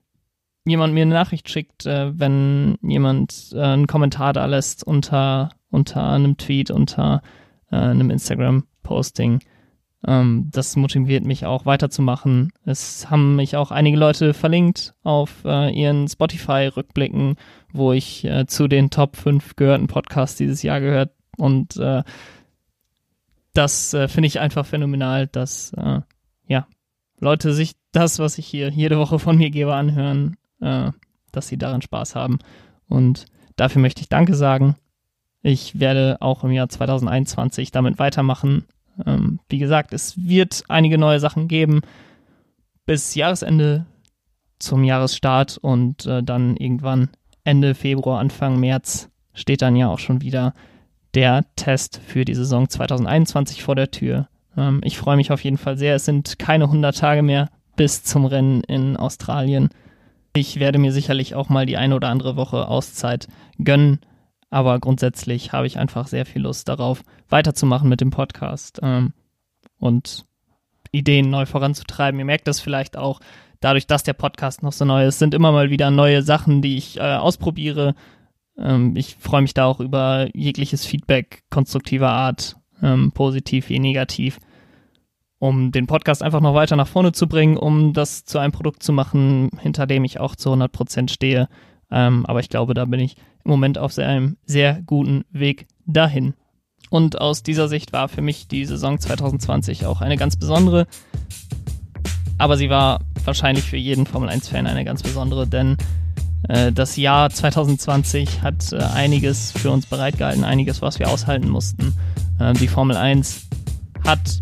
jemand 0.65 0.93
mir 0.93 1.02
eine 1.02 1.13
Nachricht 1.13 1.50
schickt, 1.50 1.86
äh, 1.86 2.17
wenn 2.17 2.78
jemand 2.82 3.52
äh, 3.54 3.62
einen 3.62 3.88
Kommentar 3.88 4.34
da 4.34 4.46
lässt 4.46 4.86
unter, 4.86 5.50
unter 5.70 6.08
einem 6.10 6.38
Tweet, 6.38 6.72
unter 6.72 7.22
äh, 7.72 7.76
einem 7.76 8.10
Instagram-Posting. 8.10 9.39
Ähm, 10.06 10.50
das 10.52 10.76
motiviert 10.76 11.26
mich 11.26 11.46
auch 11.46 11.65
weiterzumachen. 11.65 12.52
Es 12.65 13.10
haben 13.10 13.36
mich 13.36 13.56
auch 13.56 13.72
einige 13.72 13.98
Leute 13.98 14.34
verlinkt 14.34 14.93
auf 15.04 15.43
äh, 15.46 15.74
ihren 15.74 16.08
Spotify-Rückblicken, 16.08 17.36
wo 17.74 17.93
ich 17.93 18.24
äh, 18.26 18.46
zu 18.46 18.67
den 18.67 18.89
Top 18.89 19.15
5 19.15 19.56
gehörten 19.56 19.88
Podcasts 19.88 20.38
dieses 20.38 20.62
Jahr 20.62 20.80
gehört. 20.80 21.12
Und 21.38 21.78
äh, 21.78 22.04
das 23.54 23.89
finde 23.89 24.28
ich 24.28 24.39
einfach 24.39 24.65
phänomenal, 24.65 25.26
dass 25.28 25.71
ja, 26.47 26.67
Leute 27.19 27.54
sich 27.54 27.73
das, 27.91 28.19
was 28.19 28.38
ich 28.38 28.45
hier 28.45 28.69
jede 28.69 29.00
Woche 29.00 29.17
von 29.17 29.38
mir 29.38 29.50
gebe, 29.50 29.73
anhören 29.73 30.38
äh, 30.62 30.91
dass 31.32 31.47
sie 31.47 31.58
daran 31.58 31.82
Spaß 31.82 32.15
haben. 32.15 32.39
Und 32.88 33.26
dafür 33.56 33.82
möchte 33.82 34.02
ich 34.02 34.10
Danke 34.10 34.36
sagen. 34.36 34.76
Ich 35.41 35.80
werde 35.80 36.17
auch 36.19 36.43
im 36.43 36.52
Jahr 36.52 36.69
2021 36.69 37.71
damit 37.71 38.00
weitermachen. 38.00 38.65
Ähm, 39.06 39.39
wie 39.50 39.60
gesagt, 39.60 39.93
es 39.93 40.28
wird 40.28 40.63
einige 40.67 40.97
neue 40.97 41.19
Sachen 41.19 41.47
geben 41.47 41.82
bis 42.86 43.15
Jahresende 43.15 43.86
zum 44.60 44.84
Jahresstart 44.84 45.58
und 45.58 46.06
äh, 46.06 46.23
dann 46.23 46.58
irgendwann 46.58 47.10
Ende 47.43 47.76
Februar, 47.76 48.19
Anfang 48.19 48.60
März 48.60 49.10
steht 49.34 49.62
dann 49.62 49.76
ja 49.76 49.88
auch 49.89 50.00
schon 50.00 50.21
wieder 50.21 50.54
der 51.18 51.46
Test 51.56 52.00
für 52.06 52.26
die 52.26 52.36
Saison 52.36 52.70
2021 52.70 53.64
vor 53.64 53.74
der 53.74 53.90
Tür. 53.90 54.28
Ähm, 54.56 54.82
ich 54.84 55.00
freue 55.00 55.18
mich 55.18 55.32
auf 55.32 55.44
jeden 55.44 55.58
Fall 55.58 55.76
sehr. 55.76 55.96
Es 55.96 56.06
sind 56.06 56.38
keine 56.38 56.66
100 56.66 56.96
Tage 56.96 57.24
mehr 57.24 57.50
bis 57.76 58.04
zum 58.04 58.26
Rennen 58.26 58.62
in 58.62 58.96
Australien. 58.98 59.70
Ich 60.36 60.60
werde 60.60 60.78
mir 60.78 60.92
sicherlich 60.92 61.34
auch 61.34 61.50
mal 61.50 61.66
die 61.66 61.76
eine 61.76 61.96
oder 61.96 62.10
andere 62.10 62.36
Woche 62.36 62.68
Auszeit 62.68 63.28
gönnen, 63.58 64.00
aber 64.52 64.78
grundsätzlich 64.78 65.54
habe 65.54 65.66
ich 65.66 65.80
einfach 65.80 66.06
sehr 66.06 66.28
viel 66.28 66.44
Lust 66.44 66.70
darauf, 66.70 67.02
weiterzumachen 67.30 67.90
mit 67.90 68.00
dem 68.00 68.12
Podcast 68.12 68.80
ähm, 68.84 69.14
und 69.80 70.24
Ideen 70.92 71.32
neu 71.32 71.48
voranzutreiben. 71.48 72.20
Ihr 72.20 72.28
merkt 72.28 72.48
das 72.48 72.60
vielleicht 72.60 72.96
auch 72.96 73.22
dadurch, 73.60 73.88
dass 73.88 74.04
der 74.04 74.14
Podcast 74.14 74.62
noch 74.62 74.72
so 74.72 74.86
neu 74.86 75.08
ist, 75.08 75.18
sind 75.18 75.34
immer 75.34 75.52
mal 75.52 75.72
wieder 75.72 75.90
neue 75.90 76.22
Sachen, 76.22 76.62
die 76.62 76.78
ich 76.78 76.98
äh, 76.98 77.16
ausprobiere. 77.16 77.96
Ähm, 78.58 78.96
ich 78.96 79.15
freue 79.20 79.41
mich 79.41 79.54
da 79.54 79.65
auch 79.65 79.80
über 79.80 80.28
jegliches 80.34 80.86
Feedback 80.86 81.43
konstruktiver 81.50 82.10
Art, 82.10 82.58
ähm, 82.82 83.12
positiv 83.12 83.70
wie 83.70 83.80
negativ 83.80 84.39
um 85.39 85.72
den 85.72 85.88
Podcast 85.88 86.24
einfach 86.24 86.41
noch 86.41 86.56
weiter 86.56 86.76
nach 86.76 86.88
vorne 86.88 87.12
zu 87.12 87.28
bringen, 87.28 87.58
um 87.58 87.93
das 87.93 88.26
zu 88.26 88.39
einem 88.39 88.52
Produkt 88.52 88.82
zu 88.82 88.91
machen, 88.91 89.50
hinter 89.62 89.86
dem 89.86 90.04
ich 90.04 90.20
auch 90.20 90.36
zu 90.36 90.50
100 90.50 90.72
Prozent 90.72 91.12
stehe. 91.12 91.48
Ähm, 91.91 92.26
aber 92.26 92.39
ich 92.39 92.50
glaube, 92.50 92.74
da 92.74 92.86
bin 92.86 93.00
ich 93.00 93.15
im 93.43 93.52
Moment 93.52 93.78
auf 93.78 93.98
einem 93.98 94.38
sehr 94.46 94.82
guten 94.82 95.26
Weg 95.32 95.67
dahin. 95.86 96.34
Und 96.89 97.22
aus 97.22 97.43
dieser 97.43 97.67
Sicht 97.67 97.93
war 97.93 98.10
für 98.10 98.22
mich 98.22 98.48
die 98.48 98.65
Saison 98.65 99.00
2020 99.00 99.86
auch 99.86 100.02
eine 100.02 100.17
ganz 100.17 100.38
besondere. 100.38 100.88
Aber 102.38 102.58
sie 102.58 102.70
war 102.70 103.02
wahrscheinlich 103.24 103.65
für 103.65 103.78
jeden 103.78 104.06
Formel 104.06 104.30
1-Fan 104.30 104.67
eine 104.67 104.86
ganz 104.86 105.04
besondere, 105.04 105.48
denn 105.48 105.78
das 106.72 106.96
Jahr 106.96 107.30
2020 107.30 108.42
hat 108.42 108.72
äh, 108.72 108.78
einiges 108.78 109.52
für 109.52 109.72
uns 109.72 109.86
bereitgehalten, 109.86 110.44
einiges, 110.44 110.82
was 110.82 111.00
wir 111.00 111.10
aushalten 111.10 111.50
mussten. 111.50 111.94
Äh, 112.40 112.54
die 112.54 112.68
Formel 112.68 112.96
1 112.96 113.48
hat 114.06 114.40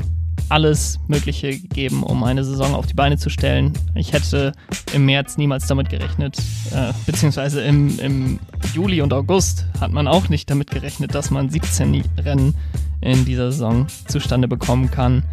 alles 0.49 0.99
Mögliche 1.07 1.49
gegeben, 1.59 2.03
um 2.03 2.23
eine 2.23 2.43
Saison 2.43 2.75
auf 2.75 2.85
die 2.85 2.93
Beine 2.93 3.17
zu 3.17 3.29
stellen. 3.29 3.73
Ich 3.95 4.13
hätte 4.13 4.51
im 4.93 5.05
März 5.05 5.37
niemals 5.37 5.65
damit 5.67 5.89
gerechnet, 5.89 6.37
äh, 6.71 6.93
beziehungsweise 7.05 7.61
im, 7.61 7.99
im 7.99 8.39
Juli 8.73 9.01
und 9.01 9.11
August 9.13 9.65
hat 9.79 9.91
man 9.91 10.07
auch 10.07 10.29
nicht 10.29 10.49
damit 10.49 10.69
gerechnet, 10.69 11.15
dass 11.15 11.31
man 11.31 11.49
17 11.49 12.03
Rennen 12.17 12.55
in 13.01 13.25
dieser 13.25 13.51
Saison 13.51 13.87
zustande 14.07 14.47
bekommen 14.47 14.91
kann. 14.91 15.23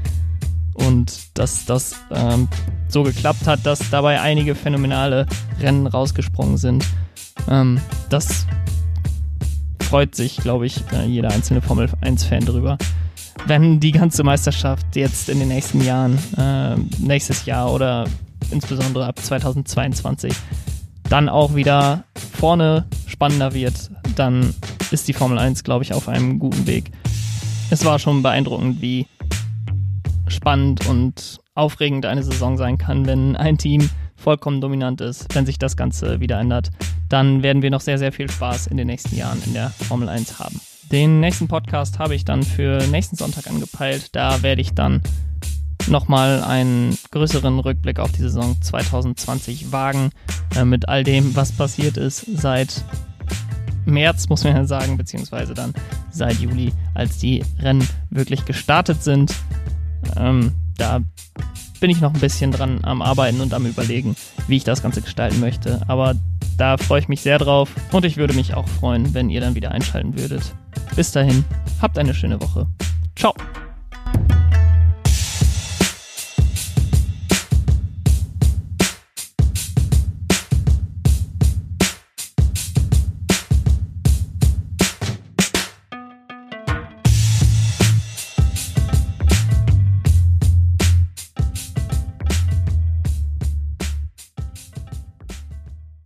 Und 0.74 1.38
dass 1.38 1.64
das 1.64 1.96
ähm, 2.10 2.48
so 2.88 3.02
geklappt 3.02 3.46
hat, 3.46 3.64
dass 3.64 3.90
dabei 3.90 4.20
einige 4.20 4.54
phänomenale 4.54 5.26
Rennen 5.60 5.86
rausgesprungen 5.86 6.56
sind. 6.56 6.84
Ähm, 7.48 7.80
das 8.08 8.46
freut 9.80 10.14
sich, 10.14 10.38
glaube 10.38 10.66
ich, 10.66 10.82
äh, 10.92 11.04
jeder 11.04 11.30
einzelne 11.30 11.60
Formel 11.60 11.90
1-Fan 12.00 12.44
drüber 12.44 12.78
wenn 13.46 13.80
die 13.80 13.92
ganze 13.92 14.22
Meisterschaft 14.22 14.94
jetzt 14.94 15.28
in 15.28 15.38
den 15.38 15.48
nächsten 15.48 15.82
Jahren, 15.82 16.18
äh, 16.36 16.76
nächstes 16.98 17.44
Jahr 17.44 17.72
oder 17.72 18.06
insbesondere 18.50 19.06
ab 19.06 19.18
2022 19.18 20.32
dann 21.08 21.28
auch 21.28 21.54
wieder 21.54 22.04
vorne 22.38 22.86
spannender 23.06 23.54
wird, 23.54 23.90
dann 24.16 24.54
ist 24.90 25.08
die 25.08 25.12
Formel 25.12 25.38
1, 25.38 25.64
glaube 25.64 25.84
ich, 25.84 25.92
auf 25.92 26.08
einem 26.08 26.38
guten 26.38 26.66
Weg. 26.66 26.90
Es 27.70 27.84
war 27.84 27.98
schon 27.98 28.22
beeindruckend, 28.22 28.80
wie 28.80 29.06
spannend 30.32 30.86
und 30.86 31.38
aufregend 31.54 32.06
eine 32.06 32.22
Saison 32.22 32.56
sein 32.56 32.78
kann, 32.78 33.06
wenn 33.06 33.36
ein 33.36 33.58
Team 33.58 33.88
vollkommen 34.16 34.60
dominant 34.60 35.00
ist, 35.00 35.34
wenn 35.34 35.46
sich 35.46 35.58
das 35.58 35.76
Ganze 35.76 36.20
wieder 36.20 36.38
ändert. 36.38 36.70
Dann 37.08 37.42
werden 37.42 37.62
wir 37.62 37.70
noch 37.70 37.80
sehr, 37.80 37.98
sehr 37.98 38.12
viel 38.12 38.30
Spaß 38.30 38.68
in 38.68 38.76
den 38.76 38.86
nächsten 38.86 39.16
Jahren 39.16 39.42
in 39.44 39.52
der 39.52 39.70
Formel 39.70 40.08
1 40.08 40.38
haben. 40.38 40.60
Den 40.90 41.20
nächsten 41.20 41.48
Podcast 41.48 41.98
habe 41.98 42.14
ich 42.14 42.24
dann 42.24 42.42
für 42.42 42.86
nächsten 42.88 43.16
Sonntag 43.16 43.46
angepeilt. 43.46 44.10
Da 44.12 44.42
werde 44.42 44.60
ich 44.60 44.74
dann 44.74 45.02
nochmal 45.88 46.42
einen 46.44 46.96
größeren 47.10 47.58
Rückblick 47.58 47.98
auf 47.98 48.12
die 48.12 48.22
Saison 48.22 48.56
2020 48.60 49.72
wagen, 49.72 50.10
äh, 50.56 50.64
mit 50.64 50.88
all 50.88 51.04
dem, 51.04 51.34
was 51.34 51.52
passiert 51.52 51.96
ist 51.96 52.26
seit 52.36 52.84
März, 53.84 54.28
muss 54.28 54.44
man 54.44 54.54
ja 54.54 54.64
sagen, 54.64 54.96
beziehungsweise 54.96 55.54
dann 55.54 55.74
seit 56.10 56.38
Juli, 56.38 56.72
als 56.94 57.18
die 57.18 57.42
Rennen 57.58 57.86
wirklich 58.10 58.44
gestartet 58.44 59.02
sind. 59.02 59.34
Ähm, 60.16 60.52
da 60.76 61.00
bin 61.80 61.90
ich 61.90 62.00
noch 62.00 62.14
ein 62.14 62.20
bisschen 62.20 62.52
dran 62.52 62.80
am 62.82 63.02
Arbeiten 63.02 63.40
und 63.40 63.52
am 63.54 63.66
Überlegen, 63.66 64.14
wie 64.46 64.56
ich 64.56 64.64
das 64.64 64.82
Ganze 64.82 65.02
gestalten 65.02 65.40
möchte. 65.40 65.80
Aber 65.88 66.14
da 66.56 66.76
freue 66.76 67.00
ich 67.00 67.08
mich 67.08 67.20
sehr 67.20 67.38
drauf 67.38 67.70
und 67.90 68.04
ich 68.04 68.16
würde 68.16 68.34
mich 68.34 68.54
auch 68.54 68.68
freuen, 68.68 69.14
wenn 69.14 69.30
ihr 69.30 69.40
dann 69.40 69.54
wieder 69.54 69.72
einschalten 69.72 70.16
würdet. 70.16 70.54
Bis 70.94 71.10
dahin, 71.12 71.44
habt 71.80 71.98
eine 71.98 72.14
schöne 72.14 72.40
Woche. 72.40 72.68
Ciao. 73.16 73.34